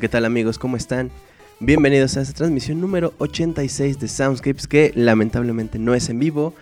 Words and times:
¿Qué 0.00 0.08
tal 0.08 0.24
amigos? 0.24 0.60
¿Cómo 0.60 0.76
están? 0.76 1.10
Bienvenidos 1.58 2.16
a 2.16 2.20
esta 2.20 2.32
transmisión 2.32 2.80
número 2.80 3.14
86 3.18 3.98
de 3.98 4.06
Soundscapes 4.06 4.68
que 4.68 4.92
lamentablemente 4.94 5.80
no 5.80 5.92
es 5.92 6.08
en 6.08 6.20
vivo. 6.20 6.54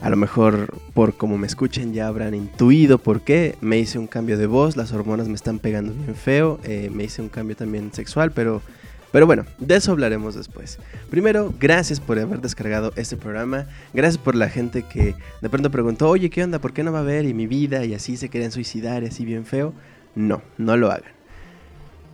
A 0.00 0.08
lo 0.08 0.16
mejor 0.16 0.74
por 0.94 1.14
como 1.14 1.36
me 1.36 1.46
escuchen 1.46 1.92
ya 1.92 2.06
habrán 2.06 2.34
intuido 2.34 2.96
por 2.96 3.20
qué. 3.20 3.56
Me 3.60 3.78
hice 3.78 3.98
un 3.98 4.06
cambio 4.06 4.38
de 4.38 4.46
voz, 4.46 4.78
las 4.78 4.92
hormonas 4.92 5.28
me 5.28 5.34
están 5.34 5.58
pegando 5.58 5.92
bien 5.92 6.14
feo. 6.14 6.60
Eh, 6.64 6.88
me 6.90 7.04
hice 7.04 7.20
un 7.20 7.28
cambio 7.28 7.56
también 7.56 7.92
sexual, 7.92 8.32
pero, 8.32 8.62
pero 9.10 9.26
bueno, 9.26 9.44
de 9.58 9.76
eso 9.76 9.92
hablaremos 9.92 10.34
después. 10.34 10.78
Primero, 11.10 11.52
gracias 11.60 12.00
por 12.00 12.18
haber 12.18 12.40
descargado 12.40 12.94
este 12.96 13.18
programa. 13.18 13.66
Gracias 13.92 14.22
por 14.22 14.34
la 14.34 14.48
gente 14.48 14.82
que 14.84 15.14
de 15.42 15.50
pronto 15.50 15.70
preguntó, 15.70 16.08
oye, 16.08 16.30
¿qué 16.30 16.42
onda? 16.42 16.58
¿Por 16.58 16.72
qué 16.72 16.82
no 16.82 16.92
va 16.92 17.00
a 17.00 17.02
haber? 17.02 17.26
Y 17.26 17.34
mi 17.34 17.46
vida, 17.46 17.84
y 17.84 17.92
así 17.92 18.16
se 18.16 18.30
quieren 18.30 18.50
suicidar, 18.50 19.02
y 19.02 19.08
así 19.08 19.26
bien 19.26 19.44
feo. 19.44 19.74
No, 20.14 20.40
no 20.56 20.78
lo 20.78 20.90
hagan. 20.90 21.21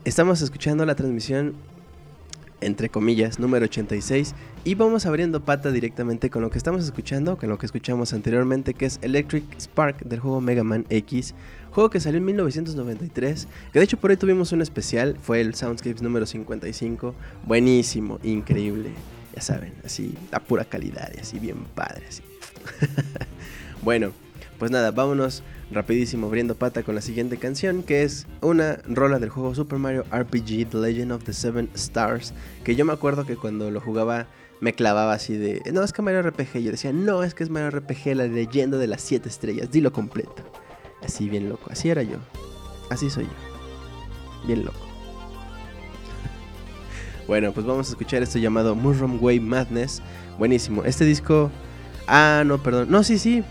Estamos 0.09 0.41
escuchando 0.41 0.87
la 0.87 0.95
transmisión, 0.95 1.53
entre 2.63 2.89
comillas, 2.89 3.39
número 3.39 3.65
86 3.67 4.35
y 4.65 4.75
vamos 4.75 5.05
abriendo 5.05 5.45
pata 5.45 5.71
directamente 5.71 6.31
con 6.31 6.41
lo 6.41 6.49
que 6.49 6.57
estamos 6.57 6.83
escuchando, 6.83 7.37
con 7.37 7.51
lo 7.51 7.59
que 7.59 7.67
escuchamos 7.67 8.15
anteriormente, 8.15 8.73
que 8.73 8.87
es 8.87 8.99
Electric 9.03 9.45
Spark 9.61 9.99
del 10.05 10.21
juego 10.21 10.41
Mega 10.41 10.65
Man 10.65 10.87
X, 10.89 11.35
juego 11.73 11.91
que 11.91 12.01
salió 12.01 12.17
en 12.17 12.25
1993, 12.25 13.49
que 13.71 13.79
de 13.79 13.85
hecho 13.85 13.99
por 13.99 14.11
ahí 14.11 14.17
tuvimos 14.17 14.51
un 14.53 14.63
especial, 14.63 15.19
fue 15.21 15.43
el 15.43 15.55
Soundscapes 15.55 16.01
número 16.01 16.25
55, 16.25 17.15
buenísimo, 17.45 18.19
increíble, 18.23 18.93
ya 19.35 19.43
saben, 19.43 19.75
así, 19.85 20.15
la 20.33 20.41
pura 20.41 20.65
calidad 20.65 21.13
así 21.21 21.39
bien 21.39 21.65
padre, 21.75 22.07
así. 22.09 22.23
bueno, 23.83 24.13
pues 24.59 24.71
nada, 24.71 24.91
vámonos 24.91 25.43
rapidísimo 25.71 26.27
abriendo 26.27 26.55
pata 26.55 26.83
con 26.83 26.95
la 26.95 27.01
siguiente 27.01 27.37
canción, 27.37 27.83
que 27.83 28.03
es 28.03 28.27
una 28.41 28.79
rola 28.87 29.19
del 29.19 29.31
juego 29.31 29.55
Super 29.55 29.79
Mario 29.79 30.05
RPG 30.11 30.69
The 30.71 30.79
Legend 30.79 31.13
of 31.13 31.25
the 31.25 31.33
Seven 31.33 31.71
Stars, 31.75 32.35
que 32.65 32.75
yo 32.75 32.85
me 32.85 32.93
acuerdo 32.93 33.25
que 33.25 33.37
cuando 33.37 33.71
lo 33.71 33.81
jugaba 33.81 34.27
me 34.61 34.73
clavaba 34.73 35.13
así 35.13 35.37
de, 35.37 35.63
no, 35.73 35.85
es 35.85 35.93
que 35.93 36.03
Mario 36.03 36.23
RPG, 36.23 36.59
yo 36.59 36.71
decía, 36.73 36.93
no, 36.93 37.23
es 37.23 37.35
que 37.35 37.45
es 37.45 37.51
Mario 37.51 37.71
RPG, 37.71 38.17
la 38.17 38.27
leyenda 38.27 38.77
de 38.79 38.89
las 38.89 39.03
siete 39.03 39.29
estrellas, 39.29 39.71
dilo 39.71 39.93
completo. 39.93 40.43
Así 41.03 41.29
bien 41.29 41.49
loco, 41.49 41.71
así 41.71 41.91
era 41.91 42.03
yo, 42.03 42.17
así 42.91 43.09
soy 43.09 43.25
yo, 43.25 44.47
bien 44.49 44.65
loco. 44.65 44.81
bueno, 47.29 47.53
pues 47.53 47.65
vamos 47.65 47.87
a 47.87 47.91
escuchar 47.91 48.23
esto 48.25 48.41
llamado 48.41 48.75
Mushroom 48.75 49.23
Way 49.23 49.39
Madness, 49.39 50.03
buenísimo, 50.39 50.83
este 50.85 51.05
disco... 51.05 51.53
Ah, 52.11 52.43
no, 52.47 52.63
perdón. 52.63 52.91
No, 52.91 53.05
sí, 53.05 53.19
sí. 53.19 53.45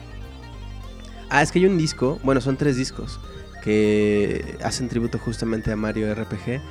Ah, 1.29 1.41
es 1.41 1.51
que 1.51 1.59
hay 1.59 1.65
un 1.65 1.77
disco, 1.77 2.19
bueno, 2.23 2.39
son 2.41 2.57
tres 2.57 2.77
discos 2.77 3.19
que 3.63 4.57
hacen 4.63 4.87
tributo 4.87 5.19
justamente 5.19 5.71
a 5.71 5.75
Mario 5.75 6.13
RPG. 6.15 6.61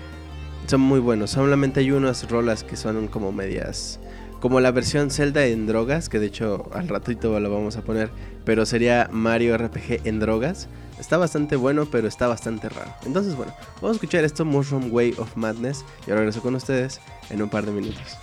Son 0.67 0.81
muy 0.81 0.99
buenos. 0.99 1.31
Solamente 1.31 1.81
hay 1.81 1.91
unas 1.91 2.29
rolas 2.31 2.65
que 2.65 2.77
son 2.77 3.09
como 3.09 3.33
medias. 3.33 4.01
Como 4.41 4.61
la 4.61 4.71
versión 4.71 5.11
Zelda 5.11 5.45
en 5.45 5.67
drogas, 5.67 6.09
que 6.09 6.19
de 6.19 6.27
hecho 6.27 6.71
al 6.73 6.89
ratito 6.89 7.39
lo 7.39 7.51
vamos 7.51 7.77
a 7.77 7.83
poner. 7.83 8.11
Pero 8.47 8.65
sería 8.65 9.11
Mario 9.13 9.59
RPG 9.59 10.07
en 10.07 10.21
drogas. 10.21 10.69
Está 10.99 11.19
bastante 11.19 11.57
bueno, 11.57 11.85
pero 11.85 12.09
está 12.09 12.29
bastante 12.29 12.71
raro. 12.71 12.93
Entonces, 13.05 13.37
bueno, 13.37 13.53
vamos 13.77 13.91
a 13.91 13.97
escuchar 13.97 14.25
esto, 14.25 14.47
Mushroom 14.47 14.89
Way 14.91 15.17
of 15.19 15.37
Madness. 15.37 15.85
Y 16.07 16.11
ahora 16.11 16.21
regreso 16.21 16.41
con 16.41 16.55
ustedes 16.55 17.01
en 17.29 17.43
un 17.43 17.51
par 17.51 17.67
de 17.67 17.73
minutos. 17.73 18.17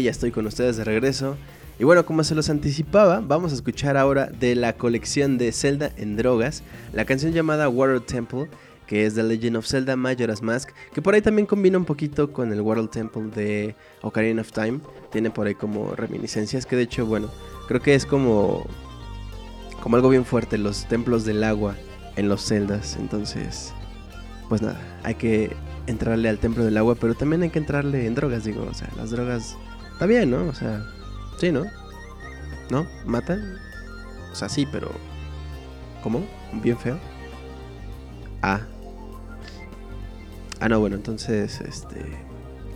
Ya 0.00 0.10
estoy 0.10 0.30
con 0.30 0.46
ustedes 0.46 0.78
de 0.78 0.84
regreso. 0.84 1.36
Y 1.78 1.84
bueno, 1.84 2.06
como 2.06 2.24
se 2.24 2.34
los 2.34 2.48
anticipaba, 2.48 3.20
vamos 3.20 3.52
a 3.52 3.54
escuchar 3.56 3.96
ahora 3.96 4.26
de 4.26 4.54
la 4.54 4.74
colección 4.74 5.36
de 5.36 5.52
Zelda 5.52 5.90
en 5.96 6.16
drogas, 6.16 6.62
la 6.94 7.04
canción 7.04 7.32
llamada 7.32 7.68
World 7.68 8.06
Temple, 8.06 8.48
que 8.86 9.04
es 9.04 9.14
The 9.14 9.22
Legend 9.22 9.56
of 9.56 9.66
Zelda 9.66 9.96
Majora's 9.96 10.40
Mask, 10.40 10.70
que 10.94 11.02
por 11.02 11.14
ahí 11.14 11.20
también 11.20 11.46
combina 11.46 11.76
un 11.76 11.84
poquito 11.84 12.32
con 12.32 12.52
el 12.52 12.60
World 12.60 12.90
Temple 12.90 13.24
de 13.34 13.74
Ocarina 14.00 14.40
of 14.40 14.52
Time. 14.52 14.80
Tiene 15.10 15.30
por 15.30 15.46
ahí 15.46 15.54
como 15.54 15.94
reminiscencias, 15.94 16.64
que 16.64 16.76
de 16.76 16.82
hecho, 16.82 17.04
bueno, 17.04 17.28
creo 17.68 17.80
que 17.80 17.94
es 17.94 18.06
como, 18.06 18.66
como 19.82 19.96
algo 19.96 20.08
bien 20.08 20.24
fuerte, 20.24 20.56
los 20.56 20.86
templos 20.88 21.24
del 21.24 21.42
agua 21.44 21.74
en 22.16 22.28
los 22.28 22.46
Zeldas. 22.46 22.96
Entonces, 22.98 23.74
pues 24.48 24.62
nada, 24.62 24.80
hay 25.02 25.16
que 25.16 25.54
entrarle 25.86 26.28
al 26.28 26.38
templo 26.38 26.64
del 26.64 26.76
agua, 26.76 26.94
pero 26.94 27.14
también 27.14 27.42
hay 27.42 27.50
que 27.50 27.58
entrarle 27.58 28.06
en 28.06 28.14
drogas, 28.14 28.44
digo, 28.44 28.66
o 28.70 28.74
sea, 28.74 28.88
las 28.96 29.10
drogas 29.10 29.56
está 30.02 30.08
bien, 30.08 30.32
¿no? 30.32 30.48
O 30.48 30.52
sea, 30.52 30.84
sí, 31.38 31.52
¿no? 31.52 31.64
¿No? 32.70 32.88
¿Matan? 33.06 33.56
O 34.32 34.34
sea, 34.34 34.48
sí, 34.48 34.66
pero 34.66 34.90
¿cómo? 36.02 36.26
¿Bien 36.54 36.76
feo? 36.76 36.98
Ah. 38.42 38.62
Ah, 40.58 40.68
no, 40.68 40.80
bueno, 40.80 40.96
entonces, 40.96 41.60
este 41.60 42.00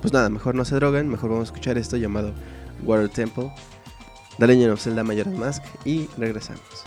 pues 0.00 0.12
nada, 0.12 0.28
mejor 0.28 0.54
no 0.54 0.64
se 0.64 0.76
droguen, 0.76 1.08
mejor 1.08 1.30
vamos 1.30 1.48
a 1.48 1.52
escuchar 1.52 1.76
esto 1.78 1.96
llamado 1.96 2.32
Water 2.84 3.08
Temple. 3.08 3.52
The 4.38 4.46
Legend 4.46 4.74
of 4.74 4.80
Zelda 4.80 5.02
Mask 5.02 5.64
y 5.84 6.08
regresamos. 6.16 6.84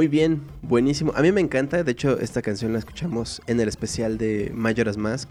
Muy 0.00 0.08
bien, 0.08 0.40
buenísimo. 0.62 1.12
A 1.14 1.20
mí 1.20 1.30
me 1.30 1.42
encanta, 1.42 1.84
de 1.84 1.92
hecho 1.92 2.18
esta 2.20 2.40
canción 2.40 2.72
la 2.72 2.78
escuchamos 2.78 3.42
en 3.46 3.60
el 3.60 3.68
especial 3.68 4.16
de 4.16 4.50
Majora's 4.54 4.96
Mask. 4.96 5.28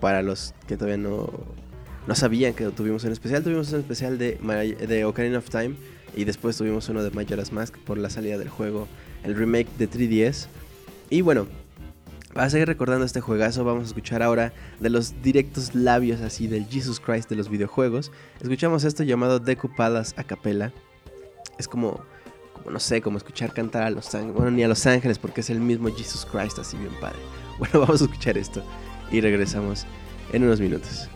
Para 0.00 0.22
los 0.22 0.54
que 0.66 0.76
todavía 0.76 0.96
no, 0.96 1.30
no 2.04 2.14
sabían 2.16 2.52
que 2.52 2.64
tuvimos 2.70 3.04
un 3.04 3.12
especial, 3.12 3.44
tuvimos 3.44 3.72
un 3.72 3.78
especial 3.78 4.18
de, 4.18 5.04
Ocarina 5.04 5.38
of 5.38 5.48
Time 5.50 5.76
y 6.16 6.24
después 6.24 6.56
tuvimos 6.56 6.88
uno 6.88 7.04
de 7.04 7.12
Majora's 7.12 7.52
Mask 7.52 7.78
por 7.78 7.96
la 7.96 8.10
salida 8.10 8.38
del 8.38 8.48
juego, 8.48 8.88
el 9.22 9.36
remake 9.36 9.68
de 9.78 9.88
3DS. 9.88 10.48
Y 11.10 11.20
bueno, 11.20 11.46
para 12.34 12.50
seguir 12.50 12.66
recordando 12.66 13.06
este 13.06 13.20
juegazo, 13.20 13.62
vamos 13.62 13.84
a 13.84 13.86
escuchar 13.86 14.24
ahora 14.24 14.52
de 14.80 14.90
los 14.90 15.22
directos 15.22 15.76
labios 15.76 16.22
así 16.22 16.48
del 16.48 16.66
Jesus 16.66 16.98
Christ 16.98 17.30
de 17.30 17.36
los 17.36 17.48
videojuegos. 17.48 18.10
Escuchamos 18.40 18.82
esto 18.82 19.04
llamado 19.04 19.38
Deku 19.38 19.70
a 19.78 20.24
capella. 20.24 20.72
Es 21.56 21.68
como 21.68 22.00
no 22.70 22.80
sé, 22.80 23.00
como 23.00 23.18
escuchar 23.18 23.52
cantar 23.52 23.82
a 23.82 23.90
los 23.90 24.14
ángeles, 24.14 24.34
bueno, 24.34 24.50
ni 24.50 24.62
a 24.62 24.68
los 24.68 24.86
ángeles 24.86 25.18
porque 25.18 25.40
es 25.40 25.50
el 25.50 25.60
mismo 25.60 25.88
Jesus 25.88 26.26
Christ, 26.26 26.58
así 26.58 26.76
bien 26.76 26.92
padre. 27.00 27.18
Bueno, 27.58 27.80
vamos 27.80 28.00
a 28.00 28.04
escuchar 28.04 28.38
esto 28.38 28.62
y 29.10 29.20
regresamos 29.20 29.84
en 30.32 30.44
unos 30.44 30.60
minutos. 30.60 31.08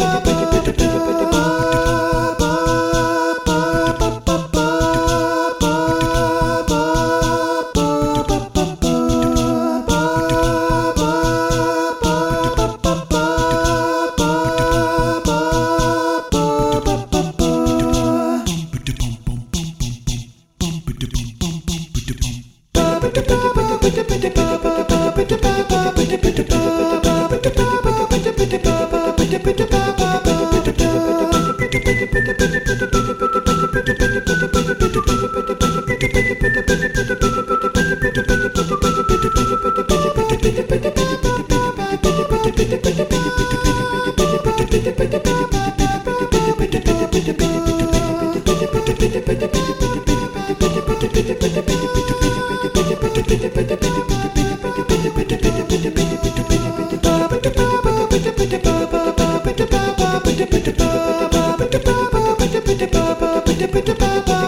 Pitter, 63.71 63.95
pitter, 63.95 64.21
pitter. 64.21 64.40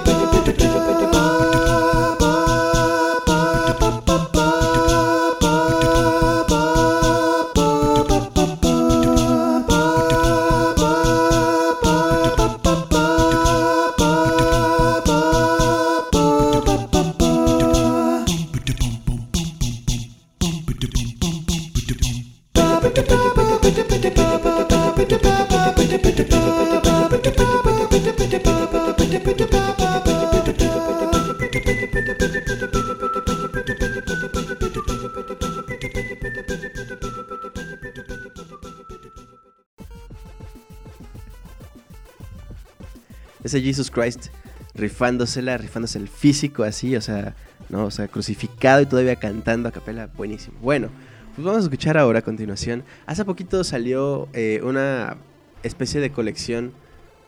Jesus 43.63 43.89
Christ 43.89 44.27
rifándosela, 44.75 45.57
rifándose 45.57 45.99
el 45.99 46.07
físico 46.07 46.63
así, 46.63 46.95
o 46.95 47.01
sea, 47.01 47.35
no, 47.69 47.85
o 47.85 47.91
sea, 47.91 48.07
crucificado 48.07 48.81
y 48.81 48.85
todavía 48.85 49.15
cantando 49.15 49.69
a 49.69 49.71
capela, 49.71 50.09
buenísimo. 50.15 50.57
Bueno, 50.61 50.89
pues 51.35 51.45
vamos 51.45 51.61
a 51.61 51.63
escuchar 51.63 51.97
ahora 51.97 52.19
a 52.19 52.21
continuación. 52.21 52.83
Hace 53.05 53.25
poquito 53.25 53.63
salió 53.63 54.27
eh, 54.33 54.61
una 54.63 55.17
especie 55.63 56.01
de 56.01 56.11
colección. 56.11 56.73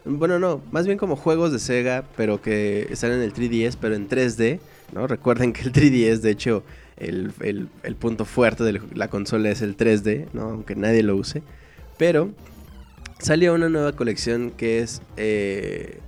Bueno, 0.05 0.37
no, 0.39 0.61
más 0.71 0.85
bien 0.85 0.97
como 0.97 1.15
juegos 1.15 1.51
de 1.51 1.59
Sega, 1.59 2.05
pero 2.15 2.41
que 2.41 2.87
están 2.91 3.11
en 3.11 3.21
el 3.21 3.33
3DS, 3.33 3.77
pero 3.79 3.95
en 3.95 4.07
3D. 4.07 4.59
¿no? 4.93 5.07
Recuerden 5.07 5.53
que 5.53 5.63
el 5.63 5.73
3DS, 5.73 6.19
de 6.19 6.31
hecho, 6.31 6.63
el, 6.97 7.31
punto 7.99 8.25
fuerte 8.25 8.63
de 8.63 8.81
la 8.93 9.07
consola 9.07 9.49
es 9.49 9.61
el 9.61 9.75
3D, 9.75 10.27
¿no? 10.33 10.43
aunque 10.43 10.75
nadie 10.75 11.01
lo 11.01 11.15
use. 11.15 11.41
Pero 11.97 12.29
salió 13.19 13.53
una 13.53 13.69
nueva 13.69 13.93
colección 13.93 14.51
que 14.51 14.79
es 14.79 15.01
eh, 15.17 15.99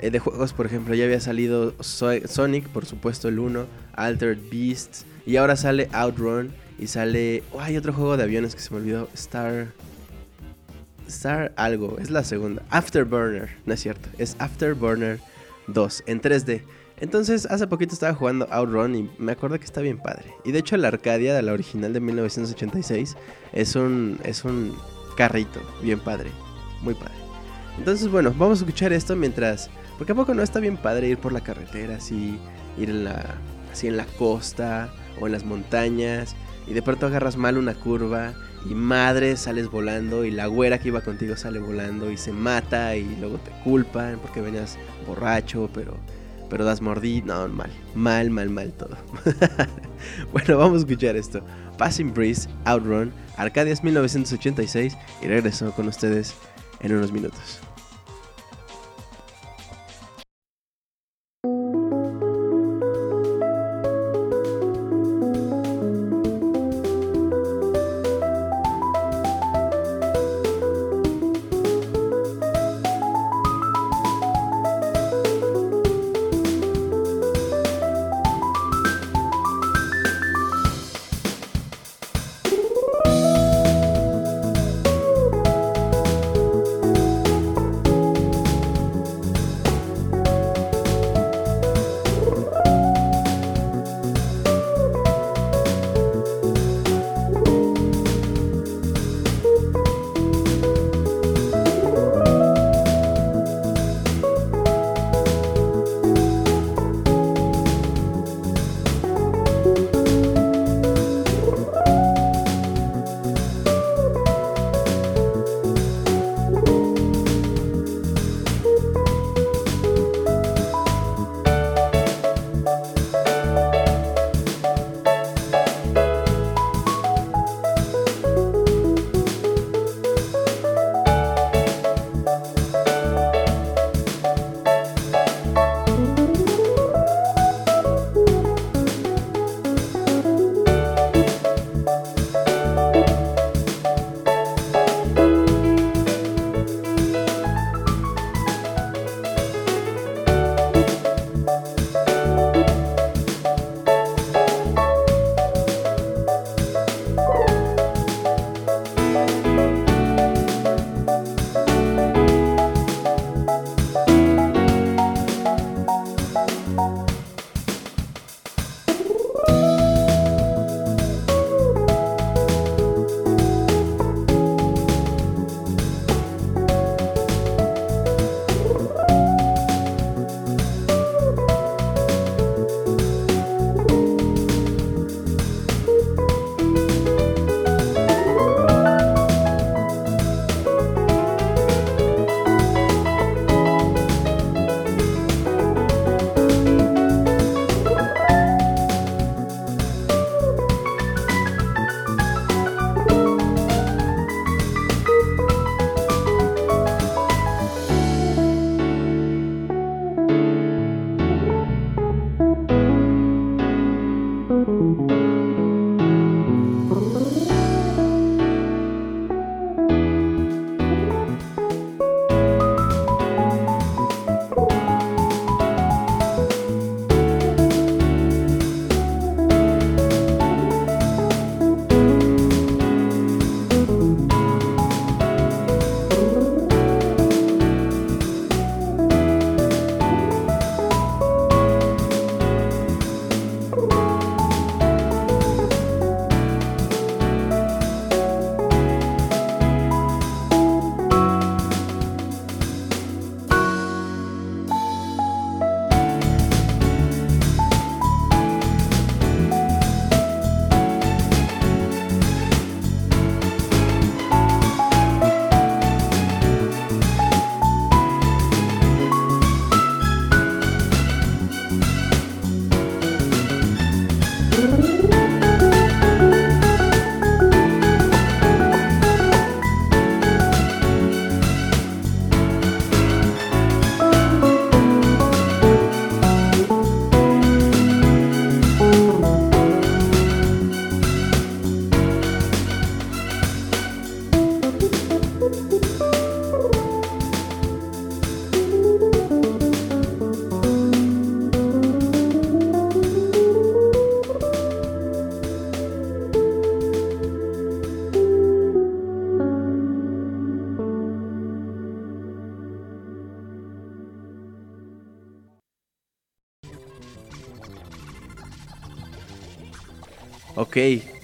eh, 0.00 0.10
de 0.10 0.18
juegos, 0.18 0.52
por 0.52 0.66
ejemplo, 0.66 0.94
ya 0.94 1.04
había 1.04 1.20
salido 1.20 1.74
Sonic, 1.80 2.68
por 2.68 2.86
supuesto 2.86 3.28
el 3.28 3.38
1, 3.38 3.66
Altered 3.94 4.38
Beasts, 4.50 5.06
y 5.24 5.36
ahora 5.36 5.56
sale 5.56 5.88
Outrun, 5.92 6.52
y 6.78 6.86
sale... 6.88 7.42
Oh, 7.52 7.60
hay 7.60 7.76
otro 7.76 7.92
juego 7.92 8.16
de 8.16 8.24
aviones 8.24 8.54
que 8.54 8.60
se 8.60 8.72
me 8.72 8.80
olvidó, 8.80 9.08
Star... 9.14 9.68
Star 11.08 11.52
algo, 11.56 11.98
es 12.00 12.10
la 12.10 12.24
segunda. 12.24 12.62
Afterburner, 12.68 13.56
no 13.64 13.74
es 13.74 13.80
cierto, 13.80 14.08
es 14.18 14.34
Afterburner 14.40 15.20
2 15.68 16.02
en 16.06 16.20
3D. 16.20 16.62
Entonces, 16.98 17.46
hace 17.46 17.66
poquito 17.66 17.94
estaba 17.94 18.14
jugando 18.14 18.48
Outrun 18.50 18.94
y 18.94 19.10
me 19.18 19.32
acuerdo 19.32 19.58
que 19.58 19.66
está 19.66 19.82
bien 19.82 19.98
padre. 19.98 20.32
Y 20.44 20.52
de 20.52 20.58
hecho, 20.58 20.76
la 20.76 20.88
Arcadia, 20.88 21.34
de 21.34 21.42
la 21.42 21.52
original 21.52 21.92
de 21.92 22.00
1986, 22.00 23.16
es 23.52 23.76
un, 23.76 24.18
es 24.24 24.44
un 24.44 24.74
carrito 25.16 25.60
bien 25.82 26.00
padre. 26.00 26.30
Muy 26.82 26.94
padre. 26.94 27.14
Entonces, 27.78 28.10
bueno, 28.10 28.34
vamos 28.36 28.60
a 28.60 28.64
escuchar 28.64 28.92
esto 28.92 29.14
mientras 29.14 29.70
porque 29.96 30.12
a 30.12 30.14
poco 30.14 30.34
no 30.34 30.42
está 30.42 30.60
bien 30.60 30.76
padre 30.76 31.08
ir 31.08 31.18
por 31.18 31.32
la 31.32 31.40
carretera, 31.40 31.96
así, 31.96 32.38
ir 32.78 32.90
en 32.90 33.04
la, 33.04 33.36
así 33.72 33.86
en 33.86 33.96
la 33.96 34.04
costa 34.04 34.90
o 35.20 35.26
en 35.26 35.32
las 35.32 35.44
montañas 35.44 36.36
y 36.66 36.74
de 36.74 36.82
pronto 36.82 37.06
agarras 37.06 37.36
mal 37.36 37.58
una 37.58 37.74
curva 37.74 38.34
y 38.68 38.74
madre 38.74 39.36
sales 39.36 39.70
volando 39.70 40.24
y 40.24 40.30
la 40.30 40.46
güera 40.46 40.78
que 40.78 40.88
iba 40.88 41.00
contigo 41.00 41.36
sale 41.36 41.60
volando 41.60 42.10
y 42.10 42.16
se 42.16 42.32
mata 42.32 42.96
y 42.96 43.16
luego 43.20 43.38
te 43.38 43.52
culpan 43.62 44.18
porque 44.20 44.40
venías 44.40 44.76
borracho, 45.06 45.70
pero 45.72 45.96
pero 46.48 46.64
das 46.64 46.80
mordid, 46.80 47.24
no, 47.24 47.48
mal, 47.48 47.70
mal, 47.94 48.30
mal, 48.30 48.50
mal 48.50 48.72
todo. 48.72 48.96
bueno, 50.32 50.56
vamos 50.58 50.76
a 50.76 50.80
escuchar 50.80 51.16
esto. 51.16 51.42
Passing 51.76 52.14
Breeze, 52.14 52.48
Outrun, 52.64 53.12
Arcadias 53.36 53.82
1986 53.82 54.96
y 55.22 55.26
regreso 55.26 55.72
con 55.72 55.88
ustedes 55.88 56.34
en 56.80 56.94
unos 56.94 57.12
minutos. 57.12 57.60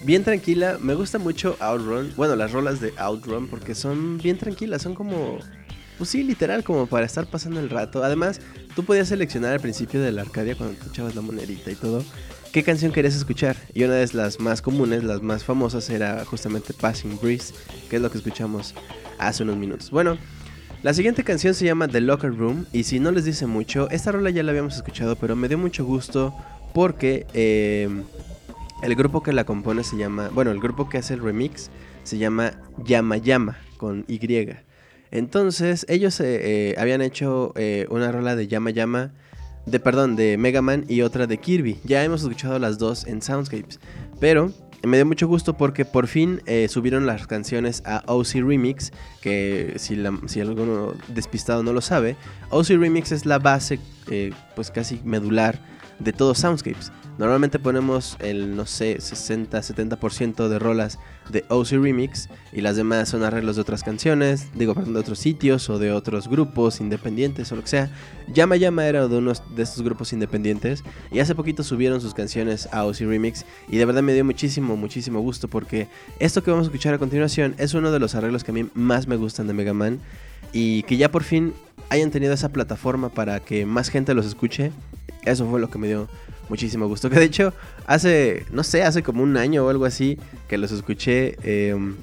Bien 0.03 0.23
tranquila. 0.23 0.79
Me 0.81 0.95
gusta 0.95 1.19
mucho 1.19 1.55
Outrun. 1.59 2.11
Bueno, 2.17 2.35
las 2.35 2.51
rolas 2.51 2.81
de 2.81 2.91
Outrun 2.97 3.47
porque 3.47 3.75
son 3.75 4.17
bien 4.17 4.39
tranquilas. 4.39 4.81
Son 4.81 4.95
como. 4.95 5.37
Pues 5.99 6.09
sí, 6.09 6.23
literal, 6.23 6.63
como 6.63 6.87
para 6.87 7.05
estar 7.05 7.27
pasando 7.27 7.59
el 7.59 7.69
rato. 7.69 8.03
Además, 8.03 8.41
tú 8.75 8.83
podías 8.83 9.09
seleccionar 9.09 9.53
al 9.53 9.59
principio 9.59 10.01
de 10.01 10.11
la 10.11 10.23
Arcadia 10.23 10.55
cuando 10.55 10.75
tú 10.79 10.89
echabas 10.89 11.13
la 11.13 11.21
monedita 11.21 11.69
y 11.69 11.75
todo. 11.75 12.03
¿Qué 12.51 12.63
canción 12.63 12.91
querías 12.91 13.15
escuchar? 13.15 13.55
Y 13.75 13.83
una 13.83 13.93
de 13.93 14.09
las 14.13 14.39
más 14.39 14.63
comunes, 14.63 15.03
las 15.03 15.21
más 15.21 15.43
famosas, 15.43 15.87
era 15.91 16.25
justamente 16.25 16.73
Passing 16.73 17.19
Breeze, 17.21 17.53
que 17.91 17.97
es 17.97 18.01
lo 18.01 18.09
que 18.09 18.17
escuchamos 18.17 18.73
hace 19.19 19.43
unos 19.43 19.57
minutos. 19.57 19.91
Bueno, 19.91 20.17
la 20.81 20.95
siguiente 20.95 21.23
canción 21.23 21.53
se 21.53 21.65
llama 21.65 21.87
The 21.87 22.01
Locker 22.01 22.35
Room. 22.35 22.65
Y 22.73 22.85
si 22.85 22.99
no 22.99 23.11
les 23.11 23.23
dice 23.23 23.45
mucho, 23.45 23.87
esta 23.91 24.11
rola 24.11 24.31
ya 24.31 24.41
la 24.41 24.49
habíamos 24.49 24.75
escuchado, 24.75 25.15
pero 25.15 25.35
me 25.35 25.47
dio 25.47 25.59
mucho 25.59 25.85
gusto 25.85 26.33
porque. 26.73 27.27
Eh, 27.35 27.87
el 28.83 28.95
grupo 28.95 29.23
que 29.23 29.31
la 29.31 29.45
compone 29.45 29.83
se 29.83 29.95
llama, 29.95 30.29
bueno, 30.33 30.51
el 30.51 30.59
grupo 30.59 30.89
que 30.89 30.97
hace 30.97 31.13
el 31.13 31.21
remix 31.21 31.71
se 32.03 32.17
llama 32.17 32.51
Yama 32.83 33.17
Yama 33.17 33.57
con 33.77 34.03
Y. 34.09 34.19
Entonces, 35.09 35.85
ellos 35.87 36.19
eh, 36.19 36.71
eh, 36.71 36.75
habían 36.77 37.01
hecho 37.01 37.53
eh, 37.55 37.85
una 37.89 38.11
rola 38.11 38.35
de 38.35 38.47
Yama 38.47 38.71
Yama, 38.71 39.13
de 39.65 39.79
perdón, 39.79 40.17
de 40.17 40.37
Mega 40.37 40.61
Man 40.61 40.83
y 40.89 41.01
otra 41.01 41.27
de 41.27 41.37
Kirby. 41.37 41.79
Ya 41.85 42.03
hemos 42.03 42.23
escuchado 42.23 42.59
las 42.59 42.77
dos 42.77 43.07
en 43.07 43.21
Soundscapes, 43.21 43.79
pero 44.19 44.51
me 44.85 44.97
dio 44.97 45.05
mucho 45.05 45.27
gusto 45.29 45.55
porque 45.55 45.85
por 45.85 46.07
fin 46.07 46.41
subieron 46.67 47.05
las 47.05 47.25
canciones 47.25 47.83
a 47.85 48.03
OC 48.07 48.33
Remix, 48.45 48.91
que 49.21 49.75
si, 49.77 49.97
si, 50.25 50.41
alguno 50.41 50.93
despistado 51.07 51.63
no 51.63 51.71
lo 51.71 51.79
sabe, 51.79 52.17
OC 52.49 52.67
Remix 52.71 53.13
es 53.13 53.25
la 53.25 53.39
base, 53.39 53.79
pues 54.55 54.71
casi 54.71 54.99
medular 55.05 55.72
de 55.99 56.13
todos 56.13 56.39
Soundscapes. 56.39 56.91
Normalmente 57.17 57.59
ponemos 57.59 58.17
el, 58.19 58.55
no 58.55 58.65
sé, 58.65 58.97
60-70% 58.97 60.47
de 60.47 60.57
rolas 60.57 60.97
de 61.29 61.45
OC 61.47 61.71
Remix 61.73 62.27
y 62.51 62.61
las 62.61 62.75
demás 62.75 63.09
son 63.09 63.23
arreglos 63.23 63.55
de 63.55 63.61
otras 63.61 63.83
canciones, 63.83 64.47
digo, 64.55 64.73
perdón, 64.73 64.93
de 64.93 64.99
otros 64.99 65.19
sitios 65.19 65.69
o 65.69 65.77
de 65.77 65.91
otros 65.91 66.27
grupos 66.27 66.81
independientes 66.81 67.51
o 67.51 67.55
lo 67.55 67.61
que 67.61 67.67
sea. 67.67 67.91
Llama 68.33 68.55
Llama 68.55 68.87
era 68.87 69.07
de 69.07 69.15
uno 69.15 69.31
de 69.55 69.63
estos 69.63 69.83
grupos 69.83 70.11
independientes 70.11 70.83
y 71.11 71.19
hace 71.19 71.35
poquito 71.35 71.61
subieron 71.61 72.01
sus 72.01 72.15
canciones 72.15 72.67
a 72.71 72.83
OC 72.83 73.01
Remix 73.01 73.45
y 73.69 73.77
de 73.77 73.85
verdad 73.85 74.01
me 74.01 74.13
dio 74.15 74.25
muchísimo, 74.25 74.75
muchísimo 74.75 75.19
gusto 75.21 75.47
porque 75.47 75.89
esto 76.19 76.43
que 76.43 76.49
vamos 76.49 76.65
a 76.65 76.69
escuchar 76.69 76.95
a 76.95 76.97
continuación 76.97 77.53
es 77.59 77.75
uno 77.75 77.91
de 77.91 77.99
los 77.99 78.15
arreglos 78.15 78.43
que 78.43 78.51
a 78.51 78.55
mí 78.55 78.67
más 78.73 79.07
me 79.07 79.17
gustan 79.17 79.45
de 79.45 79.53
Mega 79.53 79.73
Man 79.73 79.99
y 80.53 80.83
que 80.83 80.97
ya 80.97 81.11
por 81.11 81.23
fin 81.23 81.53
hayan 81.89 82.11
tenido 82.11 82.33
esa 82.33 82.49
plataforma 82.49 83.09
para 83.09 83.39
que 83.39 83.65
más 83.65 83.89
gente 83.89 84.13
los 84.13 84.25
escuche. 84.25 84.71
Eso 85.25 85.49
fue 85.49 85.59
lo 85.59 85.69
que 85.69 85.79
me 85.79 85.87
dio 85.87 86.07
muchísimo 86.47 86.87
gusto. 86.87 87.09
Que 87.11 87.19
de 87.19 87.25
hecho, 87.25 87.53
hace, 87.85 88.45
no 88.51 88.63
sé, 88.63 88.83
hace 88.83 89.03
como 89.03 89.23
un 89.23 89.35
año 89.35 89.65
o 89.65 89.69
algo 89.69 89.85
así 89.85 90.17
que 90.47 90.57
los 90.57 90.71
escuché. 90.71 91.35
Em, 91.43 91.95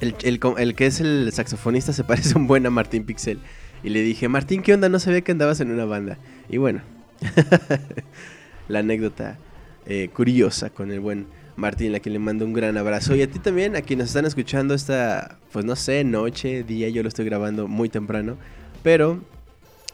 el, 0.00 0.74
que 0.74 0.86
es 0.86 1.00
el 1.00 1.30
saxofonista 1.32 1.92
se 1.92 2.04
parece 2.12 2.36
un 2.36 2.46
buen 2.46 2.66
a 2.66 2.70
Martín 2.70 3.04
Pixel. 3.04 3.38
Y 3.82 3.88
le 3.90 4.02
dije, 4.02 4.28
Martín, 4.28 4.62
¿qué 4.62 4.74
onda? 4.74 4.88
No 4.88 5.00
sabía 5.00 5.22
que 5.22 5.32
andabas 5.32 5.60
en 5.60 5.72
una 5.72 5.84
banda. 5.84 6.18
Y 6.48 6.58
bueno, 6.58 6.82
la 8.68 8.80
anécdota 8.80 9.38
eh, 9.86 10.08
curiosa 10.12 10.70
con 10.70 10.92
el 10.92 11.00
buen 11.00 11.26
Martín, 11.56 11.94
a 11.94 12.00
quien 12.00 12.14
le 12.14 12.18
mando 12.18 12.44
un 12.44 12.52
gran 12.52 12.76
abrazo. 12.76 13.14
Y 13.14 13.22
a 13.22 13.30
ti 13.30 13.38
también, 13.38 13.76
a 13.76 13.82
quienes 13.82 14.08
están 14.08 14.24
escuchando 14.24 14.74
esta, 14.74 15.38
pues 15.52 15.64
no 15.64 15.76
sé, 15.76 16.04
noche, 16.04 16.64
día, 16.64 16.88
yo 16.88 17.02
lo 17.02 17.08
estoy 17.08 17.24
grabando 17.24 17.68
muy 17.68 17.88
temprano. 17.88 18.36
Pero, 18.82 19.20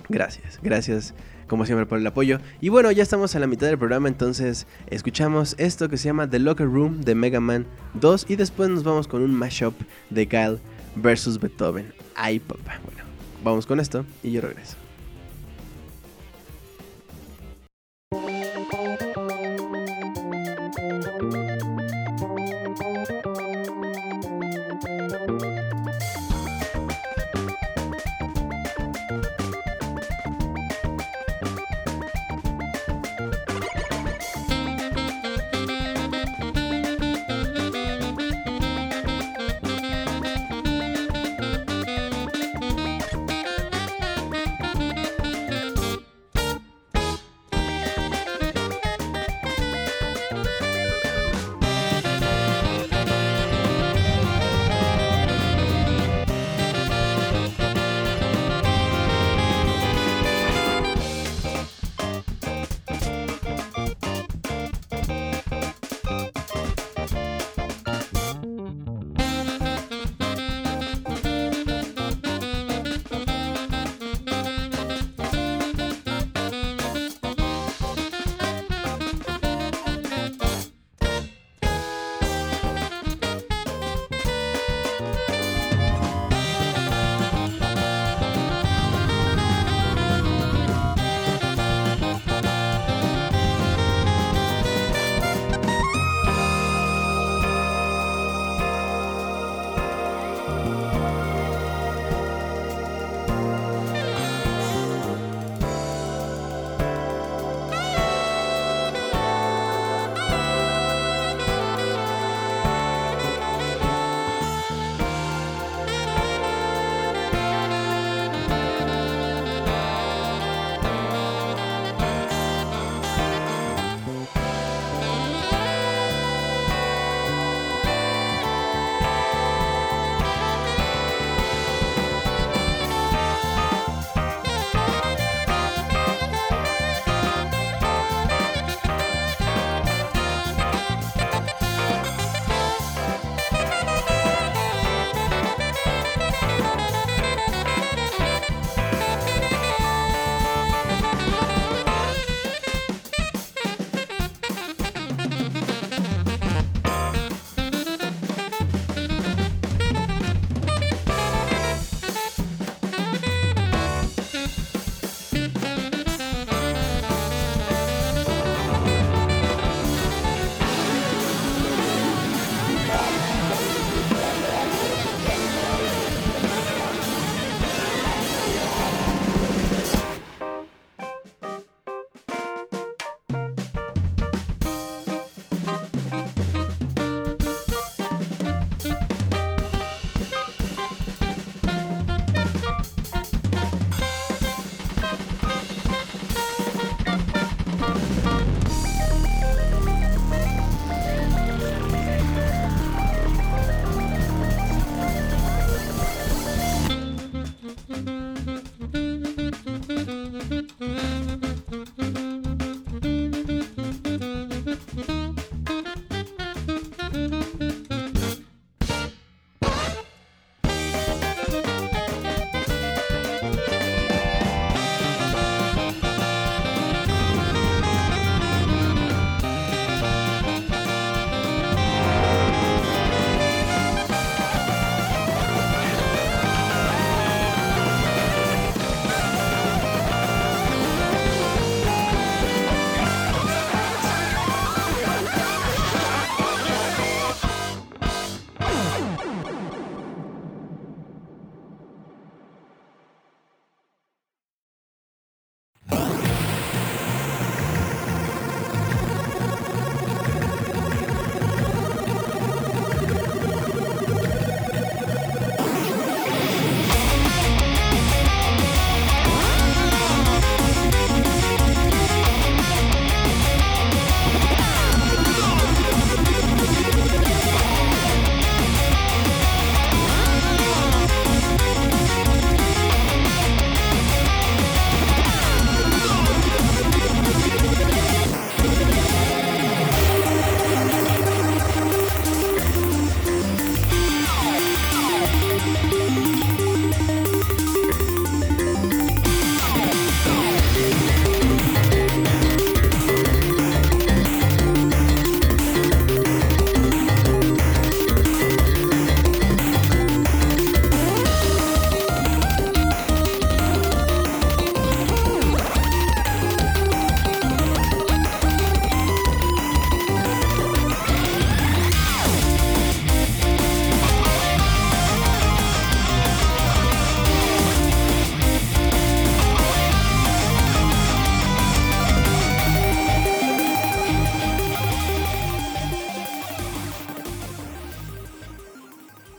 gracias, 0.08 0.58
gracias 0.62 1.14
como 1.48 1.66
siempre 1.66 1.86
por 1.86 1.98
el 1.98 2.06
apoyo. 2.06 2.38
Y 2.60 2.68
bueno, 2.68 2.92
ya 2.92 3.02
estamos 3.02 3.34
a 3.34 3.38
la 3.40 3.46
mitad 3.46 3.66
del 3.66 3.78
programa, 3.78 4.08
entonces 4.08 4.66
escuchamos 4.88 5.56
esto 5.58 5.88
que 5.88 5.96
se 5.96 6.04
llama 6.04 6.30
The 6.30 6.38
Locker 6.38 6.66
Room 6.66 7.00
de 7.00 7.14
Mega 7.14 7.40
Man 7.40 7.66
2 7.94 8.26
y 8.28 8.36
después 8.36 8.68
nos 8.68 8.84
vamos 8.84 9.08
con 9.08 9.22
un 9.22 9.34
mashup 9.34 9.74
de 10.10 10.28
Kyle 10.28 10.58
versus 10.94 11.40
Beethoven. 11.40 11.92
Ay, 12.14 12.38
papá. 12.38 12.78
Bueno, 12.84 13.02
vamos 13.42 13.66
con 13.66 13.80
esto 13.80 14.04
y 14.22 14.30
yo 14.30 14.40
regreso. 14.42 14.87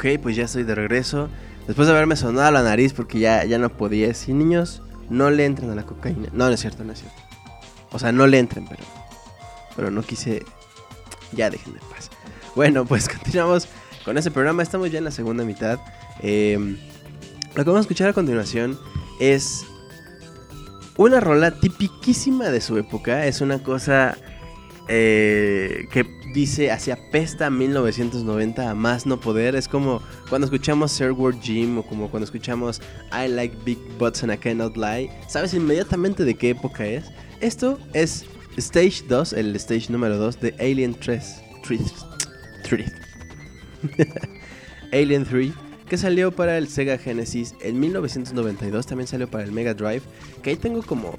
Ok, 0.00 0.18
pues 0.22 0.34
ya 0.34 0.44
estoy 0.44 0.62
de 0.62 0.74
regreso. 0.74 1.28
Después 1.66 1.86
de 1.86 1.92
haberme 1.92 2.16
sonado 2.16 2.50
la 2.50 2.62
nariz 2.62 2.94
porque 2.94 3.18
ya, 3.18 3.44
ya 3.44 3.58
no 3.58 3.68
podía. 3.68 4.14
Si 4.14 4.32
niños, 4.32 4.80
no 5.10 5.30
le 5.30 5.44
entren 5.44 5.68
a 5.68 5.74
la 5.74 5.82
cocaína. 5.82 6.30
No, 6.32 6.46
no 6.46 6.54
es 6.54 6.60
cierto, 6.60 6.84
no 6.84 6.94
es 6.94 7.00
cierto. 7.00 7.20
O 7.92 7.98
sea, 7.98 8.10
no 8.10 8.26
le 8.26 8.38
entren, 8.38 8.66
pero. 8.66 8.82
Pero 9.76 9.90
no 9.90 10.00
quise. 10.00 10.42
Ya 11.32 11.50
déjenme 11.50 11.80
paz. 11.90 12.08
Bueno, 12.54 12.86
pues 12.86 13.08
continuamos 13.14 13.68
con 14.02 14.16
este 14.16 14.30
programa. 14.30 14.62
Estamos 14.62 14.90
ya 14.90 14.96
en 14.96 15.04
la 15.04 15.10
segunda 15.10 15.44
mitad. 15.44 15.78
Em, 16.22 16.78
lo 17.54 17.62
que 17.62 17.68
vamos 17.68 17.80
a 17.80 17.82
escuchar 17.82 18.08
a 18.08 18.14
continuación 18.14 18.80
es 19.20 19.66
una 20.96 21.20
rola 21.20 21.50
tipiquísima 21.50 22.48
de 22.48 22.62
su 22.62 22.78
época. 22.78 23.26
Es 23.26 23.42
una 23.42 23.62
cosa 23.62 24.16
eh, 24.88 25.86
que 25.92 26.19
dice 26.32 26.70
hacia 26.70 26.96
pesta 27.10 27.50
1990 27.50 28.70
a 28.70 28.74
más 28.74 29.06
no 29.06 29.20
poder. 29.20 29.54
Es 29.54 29.68
como 29.68 30.02
cuando 30.28 30.46
escuchamos 30.46 30.92
Sir 30.92 31.12
Word 31.12 31.40
Jim 31.40 31.78
o 31.78 31.82
como 31.82 32.10
cuando 32.10 32.24
escuchamos 32.24 32.80
I 33.12 33.28
Like 33.28 33.56
Big 33.64 33.78
Butts 33.98 34.22
and 34.22 34.32
I 34.32 34.36
Cannot 34.36 34.76
Lie. 34.76 35.10
Sabes 35.28 35.54
inmediatamente 35.54 36.24
de 36.24 36.34
qué 36.34 36.50
época 36.50 36.86
es. 36.86 37.04
Esto 37.40 37.78
es 37.94 38.24
Stage 38.56 39.04
2, 39.08 39.32
el 39.34 39.56
stage 39.56 39.90
número 39.90 40.16
2 40.16 40.40
de 40.40 40.54
Alien 40.58 40.94
3. 40.94 41.42
3. 41.62 42.92
Alien 44.92 45.24
3 45.24 45.52
que 45.90 45.98
salió 45.98 46.30
para 46.30 46.56
el 46.56 46.68
Sega 46.68 46.98
Genesis 46.98 47.56
en 47.62 47.80
1992, 47.80 48.86
también 48.86 49.08
salió 49.08 49.28
para 49.28 49.42
el 49.42 49.50
Mega 49.50 49.74
Drive, 49.74 50.02
que 50.40 50.50
ahí 50.50 50.56
tengo 50.56 50.84
como 50.84 51.18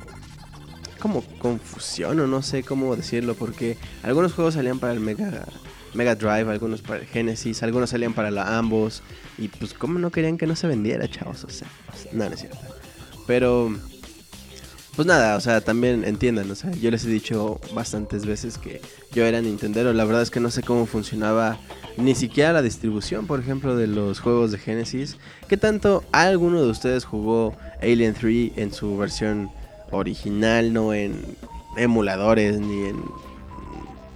como 1.01 1.21
confusión 1.39 2.19
o 2.19 2.27
no 2.27 2.41
sé 2.41 2.63
cómo 2.63 2.95
decirlo, 2.95 3.35
porque 3.35 3.77
algunos 4.03 4.33
juegos 4.33 4.53
salían 4.53 4.79
para 4.79 4.93
el 4.93 5.01
Mega, 5.01 5.45
Mega 5.93 6.15
Drive, 6.15 6.49
algunos 6.49 6.81
para 6.81 7.01
el 7.01 7.07
Genesis, 7.07 7.63
algunos 7.63 7.89
salían 7.89 8.13
para 8.13 8.31
la 8.31 8.57
ambos, 8.57 9.01
y 9.37 9.49
pues 9.49 9.73
como 9.73 9.99
no 9.99 10.11
querían 10.11 10.37
que 10.37 10.47
no 10.47 10.55
se 10.55 10.67
vendiera, 10.67 11.09
chavos, 11.09 11.43
o 11.43 11.49
sea, 11.49 11.67
no, 12.13 12.25
no 12.25 12.33
es 12.33 12.39
cierto. 12.39 12.59
Pero, 13.27 13.75
pues 14.95 15.05
nada, 15.07 15.35
o 15.35 15.41
sea, 15.41 15.61
también 15.61 16.05
entiendan, 16.05 16.49
o 16.51 16.55
sea, 16.55 16.71
yo 16.71 16.91
les 16.91 17.03
he 17.03 17.09
dicho 17.09 17.59
bastantes 17.73 18.25
veces 18.25 18.57
que 18.57 18.79
yo 19.11 19.25
era 19.25 19.41
Nintendero, 19.41 19.93
la 19.93 20.05
verdad 20.05 20.21
es 20.21 20.29
que 20.29 20.39
no 20.39 20.51
sé 20.51 20.61
cómo 20.61 20.85
funcionaba 20.85 21.57
ni 21.97 22.15
siquiera 22.15 22.53
la 22.53 22.61
distribución, 22.61 23.27
por 23.27 23.39
ejemplo, 23.39 23.75
de 23.75 23.87
los 23.87 24.19
juegos 24.19 24.51
de 24.51 24.59
Genesis. 24.59 25.17
¿Qué 25.49 25.57
tanto 25.57 26.03
alguno 26.11 26.63
de 26.63 26.69
ustedes 26.69 27.05
jugó 27.05 27.57
Alien 27.81 28.13
3 28.13 28.53
en 28.57 28.71
su 28.71 28.97
versión 28.97 29.51
original, 29.91 30.73
no 30.73 30.93
en 30.93 31.21
emuladores, 31.77 32.59
ni 32.59 32.85
en... 32.85 33.03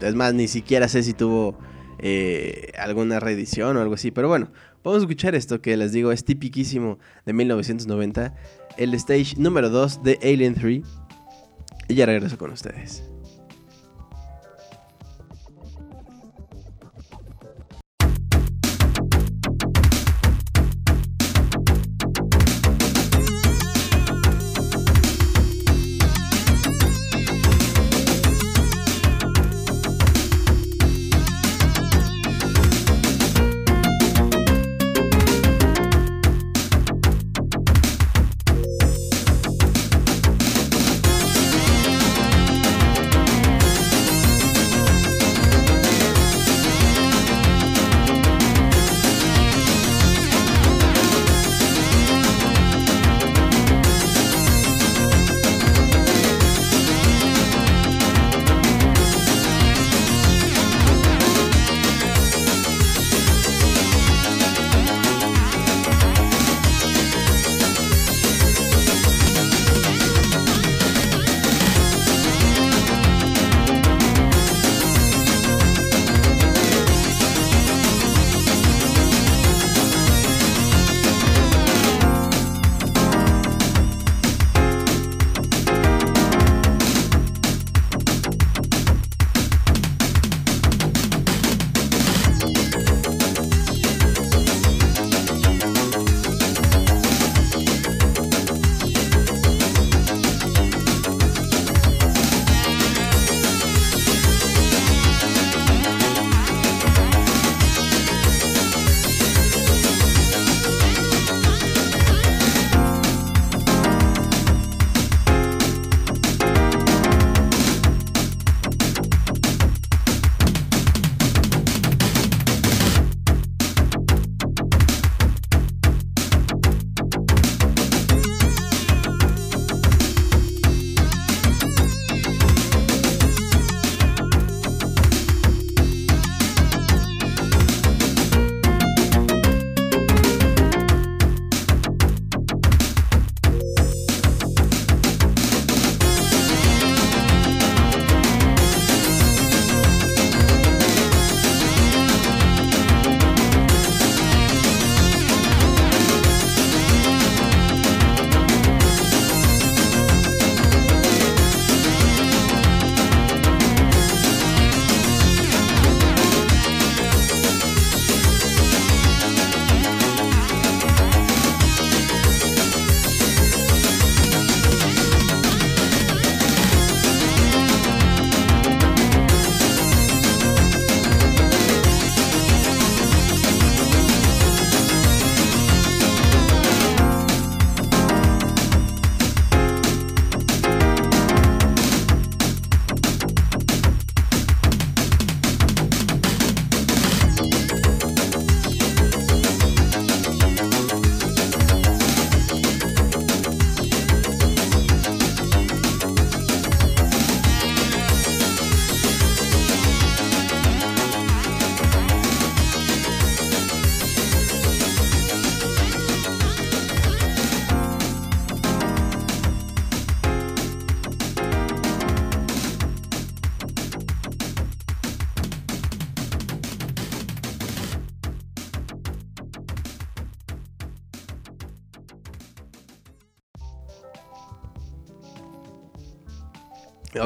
Es 0.02 0.16
más, 0.16 0.34
ni 0.34 0.48
siquiera 0.48 0.88
sé 0.88 1.04
si 1.04 1.14
tuvo 1.14 1.58
eh, 2.00 2.72
alguna 2.78 3.20
reedición 3.20 3.78
o 3.78 3.82
algo 3.82 3.96
así. 3.96 4.12
Pero 4.12 4.28
bueno, 4.28 4.50
vamos 4.84 5.00
a 5.00 5.02
escuchar 5.04 5.36
esto 5.36 5.62
que 5.62 5.78
les 5.78 5.92
digo, 5.92 6.12
es 6.12 6.26
tipiquísimo 6.26 7.00
de 7.26 7.34
1990. 7.34 8.36
El 8.78 8.94
stage 8.94 9.36
número 9.38 9.70
2 9.70 10.04
de 10.04 10.20
Alien 10.22 10.56
3. 10.56 10.84
Y 11.88 11.96
ya 11.96 12.06
regreso 12.06 12.38
con 12.38 12.52
ustedes. 12.52 13.04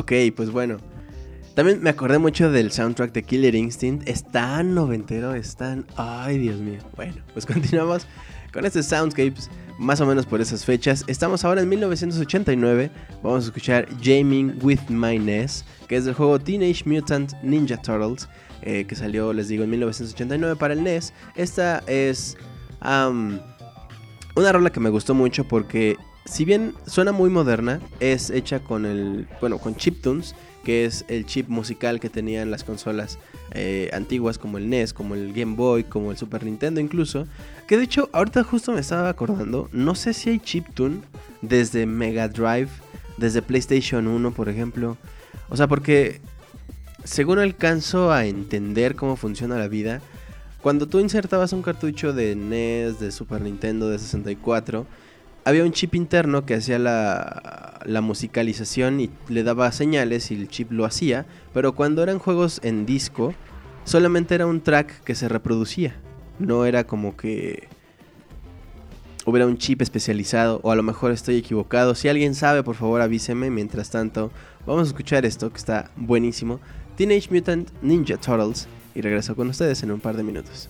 Ok, 0.10 0.34
pues 0.36 0.49
bueno. 0.49 0.78
También 1.53 1.84
me 1.84 1.91
acordé 1.91 2.18
mucho 2.18 2.49
del 2.49 2.72
soundtrack 2.72 3.12
de 3.14 3.22
Killer 3.22 3.53
Instinct. 3.53 4.10
Es 4.10 4.24
tan 4.24 4.74
noventero, 4.74 5.36
es 5.36 5.55
tan... 5.55 5.86
Ay, 5.97 6.39
Dios 6.39 6.60
mío. 6.60 6.80
Bueno, 6.95 7.14
pues 7.34 7.45
continuamos 7.45 8.07
con 8.51 8.66
este 8.66 8.82
Soundscapes. 8.82 9.51
Más 9.78 10.01
o 10.01 10.07
menos 10.07 10.26
por 10.26 10.41
esas 10.41 10.66
fechas. 10.66 11.03
Estamos 11.05 11.45
ahora 11.45 11.62
en 11.62 11.70
1989. 11.70 12.89
Vamos 13.22 13.43
a 13.43 13.47
escuchar 13.49 13.88
Jaming 14.01 14.57
with 14.64 14.80
My 14.89 15.20
NES. 15.20 15.64
Que 15.88 15.97
es 15.97 16.05
del 16.05 16.16
juego 16.16 16.39
Teenage 16.39 16.86
Mutant 16.89 17.34
Ninja 17.43 17.80
Turtles. 17.80 18.28
Eh, 18.64 18.86
que 18.86 18.95
salió, 18.95 19.32
les 19.32 19.47
digo, 19.47 19.64
en 19.64 19.70
1989 19.70 20.55
para 20.55 20.74
el 20.74 20.84
NES. 20.84 21.14
Esta 21.36 21.84
es... 21.86 22.36
una 22.82 24.51
rola 24.51 24.72
que 24.72 24.80
me 24.80 24.89
gustó 24.89 25.14
mucho 25.14 25.47
porque 25.47 25.97
si 26.30 26.45
bien 26.45 26.75
suena 26.86 27.11
muy 27.11 27.30
moderna, 27.30 27.82
es 27.99 28.30
hecha 28.30 28.59
con 28.59 28.86
el, 28.86 29.27
bueno, 29.41 29.57
con 29.57 29.75
chiptunes, 29.75 30.36
que 30.63 30.86
es 30.86 31.03
el 31.07 31.25
chip 31.25 31.49
musical 31.49 31.99
que 31.99 32.09
tenían 32.09 32.51
las 32.51 32.63
consolas 32.63 33.17
eh, 33.51 33.89
antiguas 33.93 34.38
como 34.38 34.59
el 34.59 34.69
NES, 34.69 34.93
como 34.93 35.15
el 35.15 35.34
Game 35.34 35.55
Boy, 35.55 35.86
como 35.86 36.11
el 36.11 36.17
Super 36.17 36.43
Nintendo 36.43 36.80
incluso. 36.80 37.27
Que 37.67 37.77
de 37.77 37.84
hecho, 37.86 38.09
ahorita 38.13 38.43
justo 38.43 38.71
me 38.71 38.80
estaba 38.80 39.09
acordando, 39.09 39.69
no 39.71 39.95
sé 39.95 40.13
si 40.13 40.30
hay 40.30 40.39
chiptune 40.39 41.01
desde 41.41 41.88
Mega 41.88 42.27
Drive, 42.27 42.69
desde 43.17 43.41
PlayStation 43.41 44.07
1, 44.07 44.32
por 44.32 44.49
ejemplo. 44.49 44.97
O 45.49 45.57
sea, 45.57 45.67
porque 45.67 46.21
según 47.03 47.39
alcanzo 47.39 48.11
a 48.11 48.27
entender 48.27 48.95
cómo 48.95 49.15
funciona 49.15 49.57
la 49.57 49.67
vida, 49.67 49.99
cuando 50.61 50.88
tú 50.88 50.99
insertabas 50.99 51.53
un 51.53 51.63
cartucho 51.63 52.13
de 52.13 52.36
NES, 52.36 52.99
de 52.99 53.11
Super 53.11 53.41
Nintendo, 53.41 53.89
de 53.89 53.97
64, 53.97 54.86
había 55.50 55.64
un 55.64 55.72
chip 55.72 55.95
interno 55.95 56.45
que 56.45 56.56
hacía 56.56 56.80
la, 56.80 57.80
la, 57.86 58.02
musicalización 58.02 59.00
y 59.00 59.10
le 59.28 59.43
daba 59.43 59.72
señales 59.72 60.32
y 60.32 60.36
el 60.36 60.47
chip 60.47 60.72
lo 60.72 60.86
hacía, 60.86 61.26
pero 61.54 61.74
cuando 61.74 62.04
eran 62.04 62.20
juegos 62.20 62.60
en 62.64 62.86
disco, 62.86 63.34
solamente 63.84 64.36
era 64.36 64.45
un 64.45 64.62
track 64.62 65.04
que 65.04 65.16
se 65.16 65.28
reproducía. 65.28 65.95
No 66.38 66.66
era 66.66 66.86
como 66.86 67.18
que 67.18 67.68
hubiera 69.26 69.47
un 69.47 69.58
chip 69.58 69.82
especializado 69.82 70.60
o 70.64 70.72
a 70.72 70.76
lo 70.76 70.84
mejor 70.84 71.12
estoy 71.12 71.38
equivocado. 71.38 71.95
Si 71.95 72.08
alguien 72.08 72.36
sabe, 72.36 72.64
por 72.64 72.76
favor 72.76 73.02
avíseme. 73.02 73.50
Mientras 73.50 73.89
tanto, 73.89 74.32
vamos 74.66 74.88
a 74.88 74.91
escuchar 74.91 75.26
esto 75.26 75.50
que 75.52 75.58
está 75.58 75.91
buenísimo. 75.95 76.60
Teenage 76.95 77.30
Mutant 77.32 77.70
Ninja 77.82 78.18
Turtles 78.18 78.68
y 78.95 79.02
regreso 79.02 79.36
con 79.36 79.50
ustedes 79.50 79.84
en 79.84 79.91
un 79.91 80.00
par 80.00 80.16
de 80.16 80.24
minutos. 80.24 80.70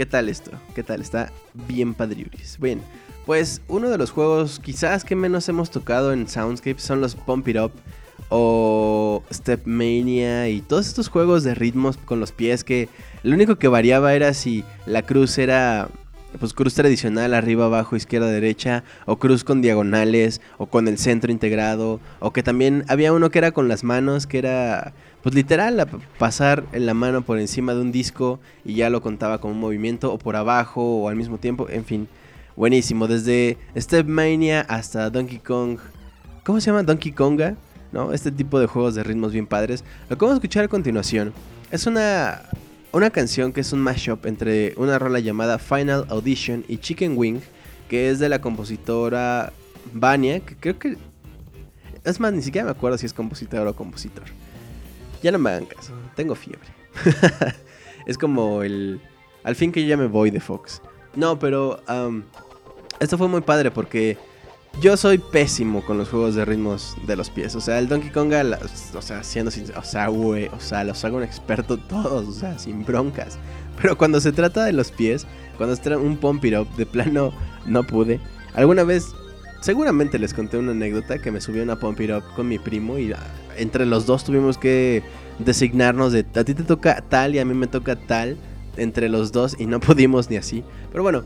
¿Qué 0.00 0.06
tal 0.06 0.30
esto? 0.30 0.52
¿Qué 0.74 0.82
tal? 0.82 1.02
Está 1.02 1.30
bien 1.68 1.92
padriuris. 1.92 2.56
Bien, 2.58 2.80
pues 3.26 3.60
uno 3.68 3.90
de 3.90 3.98
los 3.98 4.10
juegos 4.10 4.58
quizás 4.58 5.04
que 5.04 5.14
menos 5.14 5.46
hemos 5.50 5.70
tocado 5.70 6.14
en 6.14 6.26
Soundscape 6.26 6.80
son 6.80 7.02
los 7.02 7.14
Pump 7.14 7.46
It 7.48 7.58
Up 7.58 7.72
o 8.30 9.22
Step 9.30 9.66
Mania 9.66 10.48
y 10.48 10.62
todos 10.62 10.86
estos 10.86 11.08
juegos 11.08 11.44
de 11.44 11.54
ritmos 11.54 11.98
con 11.98 12.18
los 12.18 12.32
pies 12.32 12.64
que 12.64 12.88
lo 13.22 13.34
único 13.34 13.56
que 13.56 13.68
variaba 13.68 14.14
era 14.14 14.32
si 14.32 14.64
la 14.86 15.02
cruz 15.02 15.36
era 15.36 15.90
pues 16.38 16.54
cruz 16.54 16.72
tradicional 16.72 17.34
arriba, 17.34 17.66
abajo, 17.66 17.96
izquierda, 17.96 18.28
derecha, 18.28 18.84
o 19.04 19.18
cruz 19.18 19.44
con 19.44 19.60
diagonales, 19.62 20.40
o 20.58 20.66
con 20.66 20.88
el 20.88 20.96
centro 20.96 21.32
integrado, 21.32 22.00
o 22.20 22.32
que 22.32 22.42
también 22.42 22.84
había 22.88 23.12
uno 23.12 23.30
que 23.30 23.38
era 23.38 23.50
con 23.50 23.68
las 23.68 23.82
manos, 23.82 24.26
que 24.26 24.38
era 24.38 24.94
pues 25.22 25.34
literal, 25.34 25.86
pasar 26.18 26.64
la 26.72 26.94
mano 26.94 27.22
por 27.22 27.38
encima 27.38 27.74
de 27.74 27.80
un 27.80 27.92
disco 27.92 28.40
y 28.64 28.74
ya 28.74 28.90
lo 28.90 29.02
contaba 29.02 29.40
como 29.40 29.54
un 29.54 29.60
movimiento, 29.60 30.12
o 30.12 30.18
por 30.18 30.36
abajo, 30.36 31.02
o 31.02 31.08
al 31.08 31.16
mismo 31.16 31.38
tiempo, 31.38 31.68
en 31.68 31.84
fin, 31.84 32.08
buenísimo. 32.56 33.06
Desde 33.06 33.58
Step 33.76 34.06
Mania 34.06 34.62
hasta 34.62 35.10
Donkey 35.10 35.38
Kong, 35.38 35.78
¿cómo 36.44 36.60
se 36.60 36.66
llama? 36.66 36.82
Donkey 36.82 37.12
Konga. 37.12 37.56
¿no? 37.92 38.12
Este 38.12 38.30
tipo 38.30 38.60
de 38.60 38.66
juegos 38.66 38.94
de 38.94 39.02
ritmos 39.02 39.32
bien 39.32 39.46
padres. 39.46 39.84
Lo 40.08 40.16
que 40.16 40.24
vamos 40.24 40.34
a 40.34 40.38
escuchar 40.38 40.64
a 40.64 40.68
continuación 40.68 41.32
es 41.70 41.86
una, 41.86 42.42
una 42.92 43.10
canción 43.10 43.52
que 43.52 43.60
es 43.60 43.72
un 43.72 43.80
mashup 43.80 44.26
entre 44.26 44.74
una 44.76 44.98
rola 44.98 45.20
llamada 45.20 45.58
Final 45.58 46.06
Audition 46.08 46.64
y 46.68 46.78
Chicken 46.78 47.16
Wing, 47.16 47.40
que 47.88 48.10
es 48.10 48.18
de 48.18 48.28
la 48.28 48.40
compositora 48.40 49.52
Vania, 49.92 50.40
que 50.40 50.56
creo 50.56 50.78
que... 50.78 50.96
Es 52.04 52.18
más, 52.18 52.32
ni 52.32 52.42
siquiera 52.42 52.64
me 52.64 52.70
acuerdo 52.70 52.96
si 52.96 53.06
es 53.06 53.12
compositor 53.12 53.66
o 53.66 53.76
compositor. 53.76 54.24
Ya 55.22 55.32
no 55.32 55.38
me 55.38 55.50
hagan 55.50 55.66
caso, 55.66 55.92
tengo 56.16 56.34
fiebre. 56.34 56.68
es 58.06 58.18
como 58.18 58.62
el... 58.62 59.00
Al 59.42 59.56
fin 59.56 59.72
que 59.72 59.82
yo 59.82 59.88
ya 59.88 59.96
me 59.96 60.06
voy 60.06 60.30
de 60.30 60.40
Fox. 60.40 60.82
No, 61.14 61.38
pero... 61.38 61.82
esto 63.00 63.18
fue 63.18 63.28
muy 63.28 63.40
padre 63.40 63.70
porque 63.70 64.18
yo 64.78 64.96
soy 64.96 65.18
pésimo 65.18 65.84
con 65.84 65.98
los 65.98 66.08
juegos 66.08 66.34
de 66.34 66.44
ritmos 66.44 66.96
de 67.06 67.16
los 67.16 67.28
pies. 67.28 67.54
O 67.54 67.60
sea, 67.60 67.78
el 67.78 67.88
Donkey 67.88 68.10
Konga, 68.10 68.42
o 68.94 69.02
sea, 69.02 69.22
siendo 69.22 69.50
sincero, 69.50 69.80
o 69.80 69.84
sea, 69.84 70.08
güey, 70.08 70.46
o 70.46 70.60
sea, 70.60 70.84
los 70.84 71.04
hago 71.04 71.18
un 71.18 71.22
experto 71.22 71.76
todos, 71.76 72.28
o 72.28 72.32
sea, 72.32 72.58
sin 72.58 72.84
broncas. 72.84 73.38
Pero 73.80 73.98
cuando 73.98 74.20
se 74.20 74.32
trata 74.32 74.64
de 74.64 74.72
los 74.72 74.90
pies, 74.90 75.26
cuando 75.56 75.76
se 75.76 75.82
trata 75.82 76.00
un 76.00 76.16
pump 76.16 76.44
it 76.44 76.56
up, 76.56 76.68
de 76.76 76.86
plano 76.86 77.32
no 77.66 77.82
pude. 77.82 78.20
Alguna 78.54 78.84
vez, 78.84 79.14
seguramente 79.60 80.18
les 80.18 80.32
conté 80.32 80.56
una 80.56 80.72
anécdota 80.72 81.20
que 81.20 81.30
me 81.30 81.40
subió 81.40 81.62
una 81.62 81.78
pump 81.78 82.00
it 82.00 82.10
up 82.10 82.22
con 82.34 82.48
mi 82.48 82.58
primo 82.58 82.98
y 82.98 83.12
ah, 83.12 83.18
entre 83.56 83.86
los 83.86 84.06
dos 84.06 84.24
tuvimos 84.24 84.58
que 84.58 85.02
designarnos 85.38 86.12
de 86.12 86.26
a 86.34 86.44
ti 86.44 86.54
te 86.54 86.62
toca 86.62 87.02
tal 87.08 87.34
y 87.34 87.38
a 87.38 87.44
mí 87.44 87.54
me 87.54 87.66
toca 87.66 87.96
tal 87.96 88.36
entre 88.76 89.08
los 89.08 89.32
dos 89.32 89.56
y 89.58 89.66
no 89.66 89.80
pudimos 89.80 90.30
ni 90.30 90.36
así. 90.36 90.64
Pero 90.90 91.02
bueno, 91.02 91.24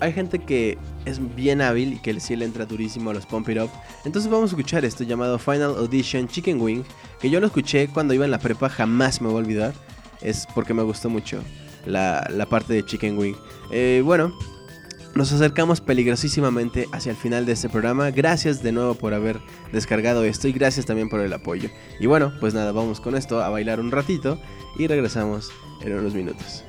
hay 0.00 0.12
gente 0.12 0.38
que 0.38 0.78
es 1.04 1.34
bien 1.34 1.60
hábil 1.60 1.94
y 1.94 1.98
que 1.98 2.18
sí 2.20 2.36
le 2.36 2.44
entra 2.44 2.66
durísimo 2.66 3.10
a 3.10 3.14
los 3.14 3.26
Pump 3.26 3.48
It 3.48 3.58
Up. 3.58 3.70
Entonces 4.04 4.30
vamos 4.30 4.50
a 4.50 4.56
escuchar 4.56 4.84
esto 4.84 5.04
llamado 5.04 5.38
Final 5.38 5.74
Audition 5.76 6.28
Chicken 6.28 6.60
Wing, 6.60 6.82
que 7.20 7.30
yo 7.30 7.40
lo 7.40 7.46
escuché 7.46 7.88
cuando 7.88 8.14
iba 8.14 8.24
en 8.24 8.30
la 8.30 8.38
prepa, 8.38 8.68
jamás 8.68 9.20
me 9.20 9.28
voy 9.28 9.36
a 9.36 9.40
olvidar. 9.40 9.74
Es 10.20 10.46
porque 10.54 10.74
me 10.74 10.82
gustó 10.82 11.10
mucho 11.10 11.40
la, 11.86 12.46
parte 12.48 12.74
de 12.74 12.84
Chicken 12.84 13.18
Wing. 13.18 13.34
Eh, 13.70 14.02
bueno, 14.04 14.32
nos 15.16 15.32
acercamos 15.32 15.80
peligrosísimamente 15.80 16.88
hacia 16.92 17.10
el 17.10 17.16
final 17.16 17.46
de 17.46 17.52
este 17.52 17.70
programa. 17.70 18.10
Gracias 18.10 18.62
de 18.62 18.70
nuevo 18.70 18.94
por 18.94 19.14
haber 19.14 19.40
descargado 19.72 20.24
esto 20.24 20.46
y 20.46 20.52
gracias 20.52 20.84
también 20.84 21.08
por 21.08 21.20
el 21.20 21.32
apoyo. 21.32 21.70
Y 21.98 22.06
bueno, 22.06 22.32
pues 22.38 22.52
nada, 22.52 22.70
vamos 22.72 23.00
con 23.00 23.16
esto 23.16 23.42
a 23.42 23.48
bailar 23.48 23.80
un 23.80 23.90
ratito 23.90 24.38
y 24.78 24.86
regresamos 24.86 25.50
en 25.80 25.94
unos 25.94 26.14
minutos. 26.14 26.64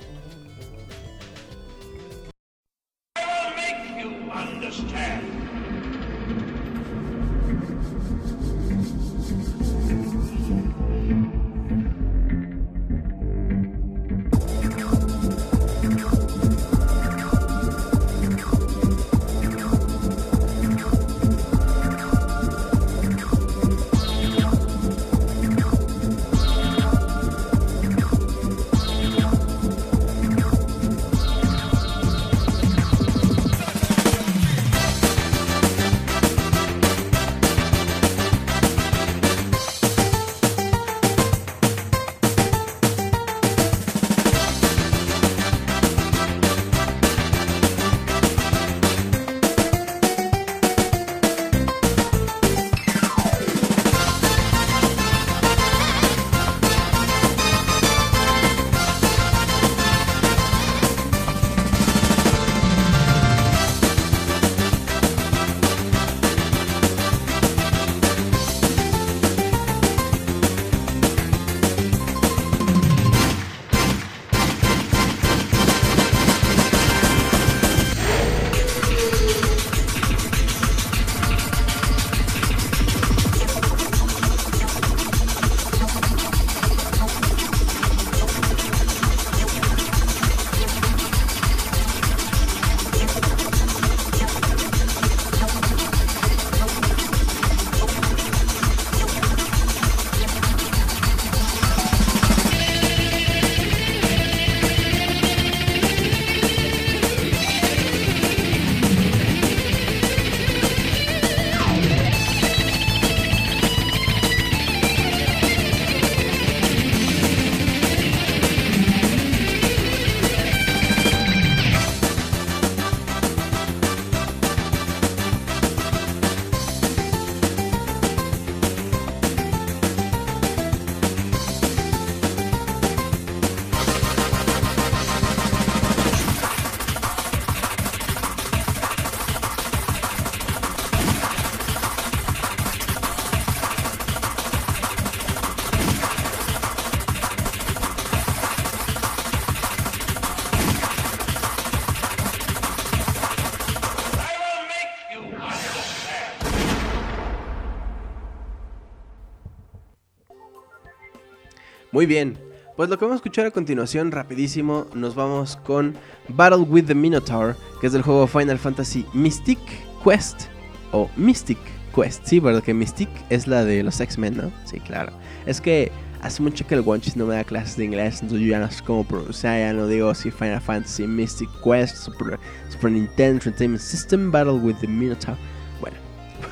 Muy 161.98 162.06
bien, 162.06 162.38
pues 162.76 162.90
lo 162.90 163.00
que 163.00 163.06
vamos 163.06 163.16
a 163.16 163.22
escuchar 163.22 163.48
a 163.48 163.50
continuación, 163.50 164.12
rapidísimo, 164.12 164.86
nos 164.94 165.16
vamos 165.16 165.56
con 165.56 165.96
Battle 166.28 166.60
with 166.60 166.86
the 166.86 166.94
Minotaur, 166.94 167.56
que 167.82 167.88
es 167.88 167.94
del 167.94 168.04
juego 168.04 168.28
Final 168.28 168.60
Fantasy 168.60 169.04
Mystic 169.16 169.58
Quest 170.04 170.44
o 170.92 171.10
Mystic 171.18 171.58
Quest. 171.96 172.24
Sí, 172.24 172.40
verdad 172.40 172.62
que 172.62 172.76
Mystic 172.76 173.10
es 173.32 173.48
la 173.48 173.66
de 173.66 173.82
los 173.82 174.00
X-Men, 174.00 174.38
¿no? 174.38 174.52
Sí, 174.66 174.80
claro. 174.80 175.12
Es 175.48 175.60
que 175.60 175.92
hace 176.22 176.44
mucho 176.44 176.68
que 176.68 176.76
el 176.76 176.84
One 176.86 177.02
no 177.16 177.26
me 177.26 177.34
da 177.34 177.44
clases 177.44 177.78
de 177.78 177.86
inglés, 177.86 178.22
entonces 178.22 178.46
yo 178.46 178.52
ya 178.52 178.60
no 178.60 178.70
sé 178.70 178.84
cómo 178.84 179.04
pronunciar, 179.04 179.58
ya 179.58 179.74
no 179.74 179.88
digo 179.88 180.14
si 180.14 180.30
Final 180.30 180.62
Fantasy 180.62 181.08
Mystic 181.08 181.50
Quest, 181.64 181.96
Super, 181.96 182.38
Super 182.70 182.92
Nintendo 182.92 183.38
Entertainment 183.38 183.82
System 183.82 184.30
Battle 184.30 184.60
with 184.60 184.76
the 184.82 184.88
Minotaur. 184.88 185.36
Bueno, 185.82 185.98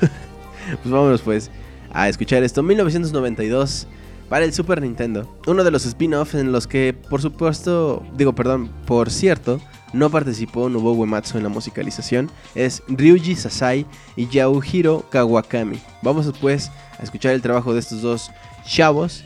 pues 0.00 0.90
vámonos 0.90 1.22
pues 1.22 1.52
a 1.92 2.08
escuchar 2.08 2.42
esto. 2.42 2.64
1992 2.64 3.86
para 4.28 4.44
el 4.44 4.52
Super 4.52 4.82
Nintendo. 4.82 5.38
Uno 5.46 5.64
de 5.64 5.70
los 5.70 5.86
spin-offs 5.86 6.34
en 6.34 6.52
los 6.52 6.66
que, 6.66 6.94
por 7.08 7.22
supuesto, 7.22 8.02
digo, 8.16 8.34
perdón, 8.34 8.70
por 8.86 9.10
cierto, 9.10 9.60
no 9.92 10.10
participó 10.10 10.68
Nobuo 10.68 10.92
Uematsu 10.92 11.38
en 11.38 11.44
la 11.44 11.48
musicalización, 11.48 12.30
es 12.54 12.82
Ryuji 12.88 13.36
Sasai 13.36 13.86
y 14.16 14.28
Yauhiro 14.28 15.04
Kawakami. 15.10 15.80
Vamos 16.02 16.26
después 16.26 16.70
a 16.98 17.02
escuchar 17.02 17.32
el 17.32 17.42
trabajo 17.42 17.72
de 17.72 17.80
estos 17.80 18.02
dos 18.02 18.30
chavos 18.64 19.24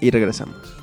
y 0.00 0.10
regresamos. 0.10 0.75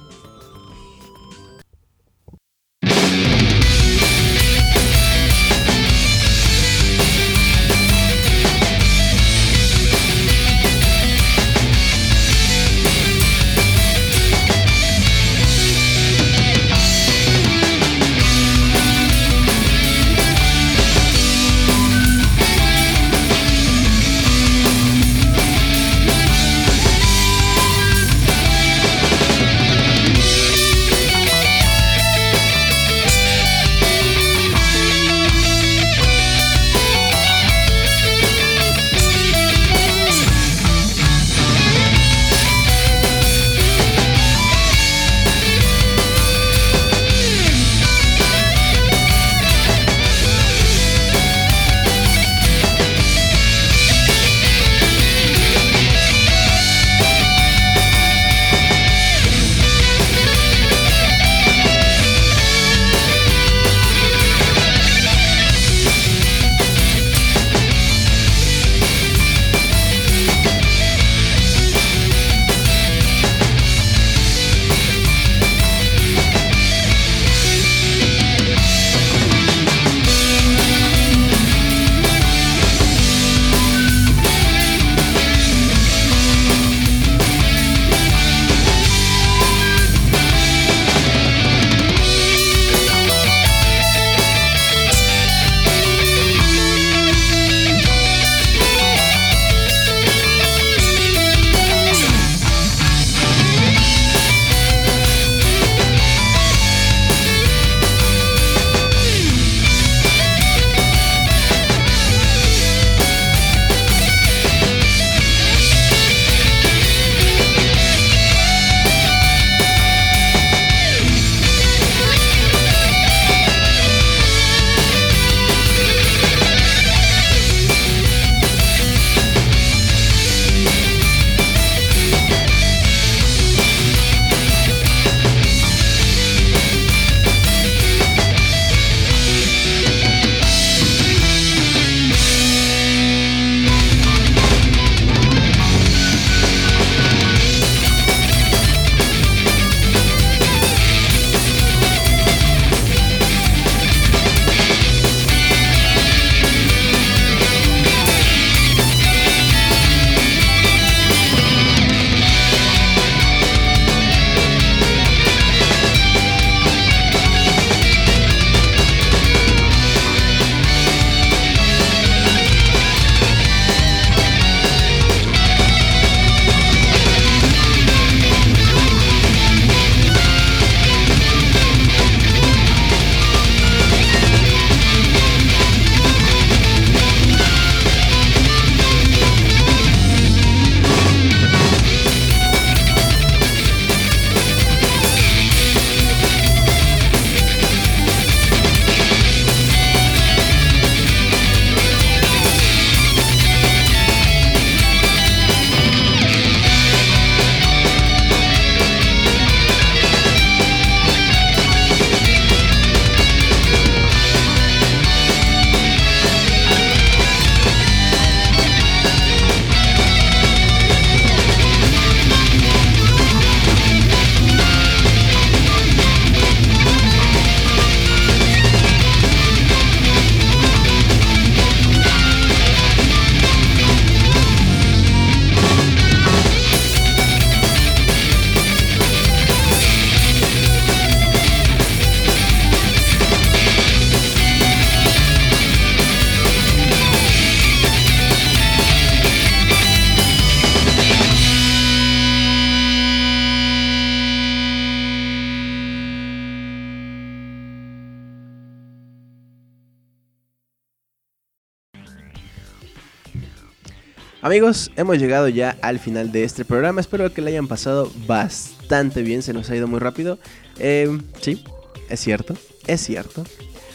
Amigos, 264.53 264.91
hemos 264.97 265.17
llegado 265.17 265.49
ya 265.49 265.75
al 265.81 265.97
final 265.97 266.31
de 266.31 266.43
este 266.43 266.63
programa. 266.63 267.01
Espero 267.01 267.33
que 267.33 267.41
le 267.41 267.49
hayan 267.49 267.67
pasado 267.67 268.11
bastante 268.27 269.23
bien. 269.23 269.41
Se 269.41 269.51
nos 269.51 269.67
ha 269.71 269.75
ido 269.75 269.87
muy 269.87 269.99
rápido. 269.99 270.37
Eh, 270.77 271.09
sí, 271.41 271.63
es 272.07 272.19
cierto, 272.19 272.53
es 272.85 273.01
cierto. 273.01 273.43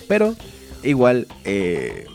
Pero 0.09 0.35
igual, 0.83 1.29
eh, 1.45 2.07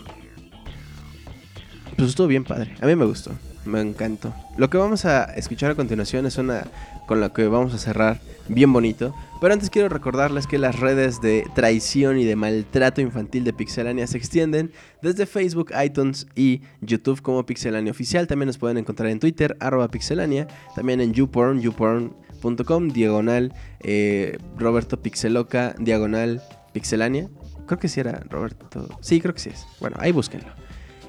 pues 1.96 2.10
estuvo 2.10 2.26
bien 2.26 2.44
padre. 2.44 2.74
A 2.82 2.86
mí 2.86 2.94
me 2.94 3.06
gustó, 3.06 3.30
me 3.64 3.80
encantó. 3.80 4.34
Lo 4.58 4.68
que 4.68 4.76
vamos 4.76 5.06
a 5.06 5.24
escuchar 5.24 5.70
a 5.70 5.74
continuación 5.74 6.26
es 6.26 6.36
una 6.36 6.66
con 7.06 7.22
la 7.22 7.32
que 7.32 7.48
vamos 7.48 7.72
a 7.72 7.78
cerrar 7.78 8.20
bien 8.48 8.70
bonito. 8.74 9.14
Pero 9.44 9.52
antes 9.52 9.68
quiero 9.68 9.90
recordarles 9.90 10.46
que 10.46 10.56
las 10.56 10.80
redes 10.80 11.20
de 11.20 11.46
traición 11.54 12.16
y 12.16 12.24
de 12.24 12.34
maltrato 12.34 13.02
infantil 13.02 13.44
de 13.44 13.52
Pixelania 13.52 14.06
se 14.06 14.16
extienden 14.16 14.72
desde 15.02 15.26
Facebook, 15.26 15.70
iTunes 15.84 16.26
y 16.34 16.62
YouTube 16.80 17.20
como 17.20 17.44
Pixelania 17.44 17.90
Oficial. 17.90 18.26
También 18.26 18.46
nos 18.46 18.56
pueden 18.56 18.78
encontrar 18.78 19.10
en 19.10 19.20
Twitter, 19.20 19.54
arroba 19.60 19.88
Pixelania. 19.88 20.46
También 20.74 21.02
en 21.02 21.12
YouPorn, 21.12 21.60
youporn.com, 21.60 22.88
diagonal 22.88 23.52
eh, 23.80 24.38
Roberto 24.56 25.02
Pixeloca, 25.02 25.74
diagonal 25.78 26.40
Pixelania. 26.72 27.28
Creo 27.66 27.78
que 27.78 27.88
sí 27.88 28.00
era 28.00 28.22
Roberto. 28.30 28.66
Sí, 29.02 29.20
creo 29.20 29.34
que 29.34 29.40
sí 29.40 29.50
es. 29.50 29.66
Bueno, 29.78 29.98
ahí 30.00 30.10
búsquenlo. 30.10 30.63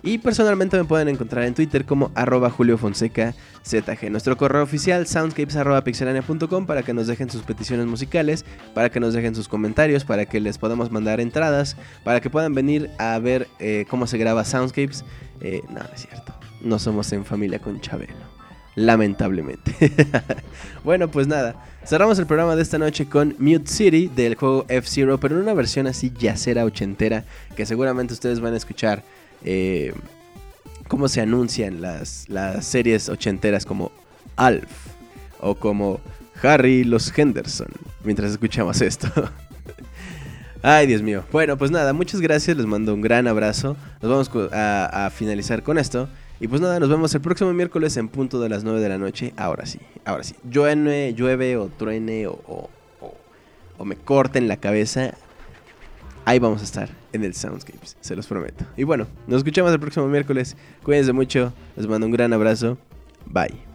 Y 0.06 0.20
personalmente 0.20 0.78
me 0.78 0.86
pueden 0.86 1.10
encontrar 1.10 1.46
en 1.46 1.56
Twitter 1.56 1.84
como 1.84 2.12
arroba 2.14 2.52
ZG. 2.52 4.12
Nuestro 4.12 4.38
correo 4.38 4.62
oficial 4.62 5.08
soundscapes.pixelania.com 5.08 6.68
para 6.68 6.84
que 6.84 6.94
nos 6.94 7.08
dejen 7.08 7.32
sus 7.32 7.42
peticiones 7.42 7.88
musicales, 7.88 8.46
para 8.76 8.92
que 8.92 9.00
nos 9.00 9.16
dejen 9.16 9.34
sus 9.34 9.48
comentarios, 9.48 10.06
para 10.06 10.28
que 10.28 10.40
les 10.40 10.60
podamos 10.60 10.92
mandar 10.92 11.20
entradas, 11.20 11.76
para 12.04 12.22
que 12.22 12.30
puedan 12.30 12.54
venir 12.54 12.92
a 13.00 13.18
ver 13.18 13.48
eh, 13.58 13.88
cómo 13.90 14.06
se 14.06 14.20
graba 14.20 14.46
Soundscapes. 14.46 15.04
Eh, 15.42 15.64
no, 15.70 15.80
no 15.80 15.90
es 15.92 16.02
cierto. 16.02 16.36
No 16.62 16.78
somos 16.78 17.12
en 17.12 17.26
familia 17.26 17.58
con 17.58 17.82
Chabelo. 17.82 18.36
Lamentablemente. 18.76 19.76
bueno, 20.84 21.10
pues 21.10 21.26
nada. 21.26 21.56
Cerramos 21.84 22.20
el 22.20 22.28
programa 22.28 22.56
de 22.56 22.62
esta 22.62 22.78
noche 22.78 23.08
con 23.08 23.36
Mute 23.40 23.68
City 23.68 24.12
del 24.16 24.36
juego 24.36 24.66
F-Zero, 24.68 25.20
pero 25.20 25.36
en 25.36 25.42
una 25.42 25.54
versión 25.56 25.88
así 25.88 26.12
yacera 26.16 26.64
ochentera 26.66 27.26
que 27.56 27.66
seguramente 27.66 28.14
ustedes 28.14 28.40
van 28.40 28.54
a 28.54 28.58
escuchar 28.58 29.04
eh, 29.46 29.94
cómo 30.88 31.08
se 31.08 31.22
anuncian 31.22 31.82
las, 31.82 32.28
series 32.62 33.10
ochenteras 33.10 33.66
como 33.66 33.92
Alf 34.36 34.70
o 35.40 35.56
como 35.56 36.02
Harry 36.44 36.84
los 36.84 37.18
Henderson 37.18 37.68
mientras 38.04 38.32
escuchamos 38.32 38.82
esto. 38.82 39.08
Ay, 40.62 40.88
Dios 40.88 41.04
mío. 41.04 41.24
Bueno, 41.32 41.58
pues 41.58 41.70
nada, 41.70 41.94
muchas 41.94 42.22
gracias, 42.22 42.58
les 42.58 42.66
mando 42.66 42.94
un 42.94 43.02
gran 43.02 43.28
abrazo. 43.28 43.78
Nos 44.02 44.12
vamos 44.12 44.52
a, 44.52 45.12
finalizar 45.14 45.62
con 45.62 45.78
esto. 45.78 46.10
Y 46.40 46.48
pues 46.48 46.60
nada, 46.60 46.80
nos 46.80 46.90
vemos 46.90 47.14
el 47.14 47.22
próximo 47.22 47.54
miércoles 47.54 47.96
en 47.98 48.10
punto 48.10 48.42
de 48.42 48.50
las 48.50 48.64
9 48.64 48.82
de 48.82 48.90
la 48.90 48.98
noche. 48.98 49.34
Ahora 49.38 49.68
sí, 49.68 49.80
ahora 50.06 50.24
sí. 50.24 50.36
Llueve, 50.50 51.14
llueve 51.14 51.56
o 51.56 51.68
truene 51.68 52.28
o, 52.28 52.40
o, 52.48 52.70
o 53.78 53.86
me 53.86 53.96
corten 53.96 54.48
la 54.48 54.58
cabeza 54.58 55.14
ahí 56.26 56.40
vamos 56.40 56.62
a 56.62 56.64
estar 56.64 56.90
en 57.16 57.24
el 57.24 57.34
Soundscapes, 57.34 57.98
se 58.02 58.16
los 58.16 58.28
prometo. 58.28 58.66
Y 58.78 58.84
bueno, 58.84 59.08
nos 59.28 59.38
escuchamos 59.38 59.72
el 59.72 59.80
próximo 59.80 60.08
miércoles. 60.08 60.56
Cuídense 60.84 61.14
mucho, 61.14 61.54
les 61.76 61.88
mando 61.88 62.06
un 62.06 62.14
gran 62.14 62.34
abrazo. 62.34 62.78
Bye. 63.26 63.75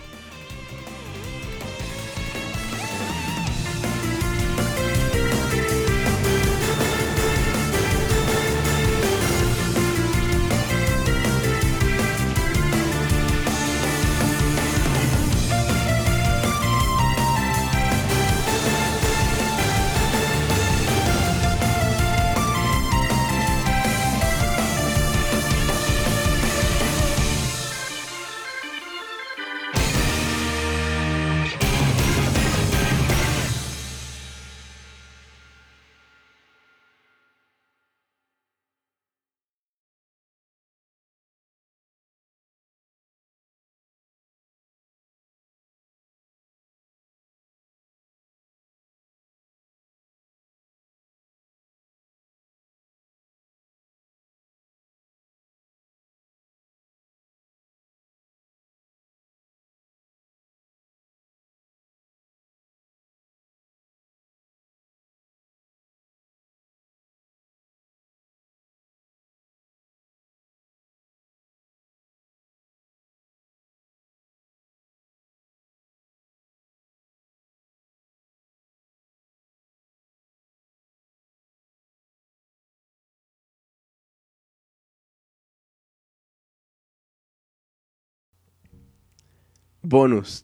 Bonus 89.83 90.43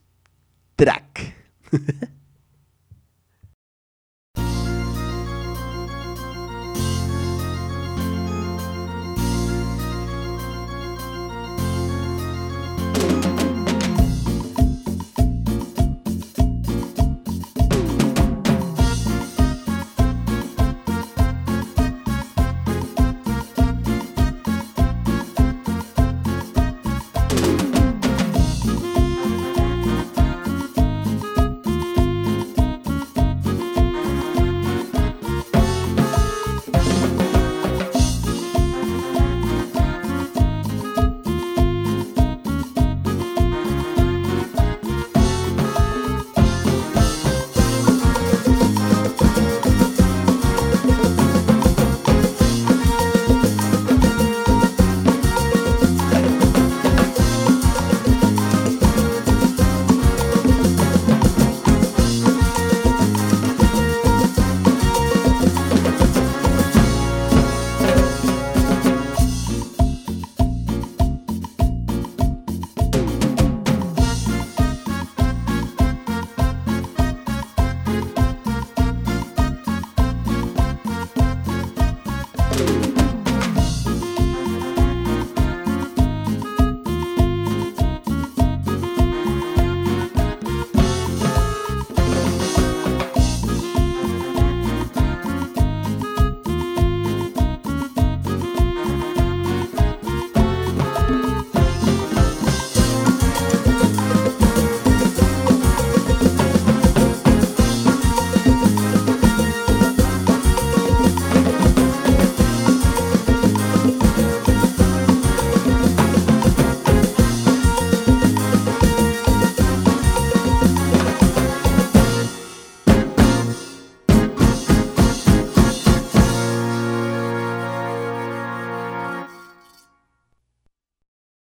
track. 0.77 1.34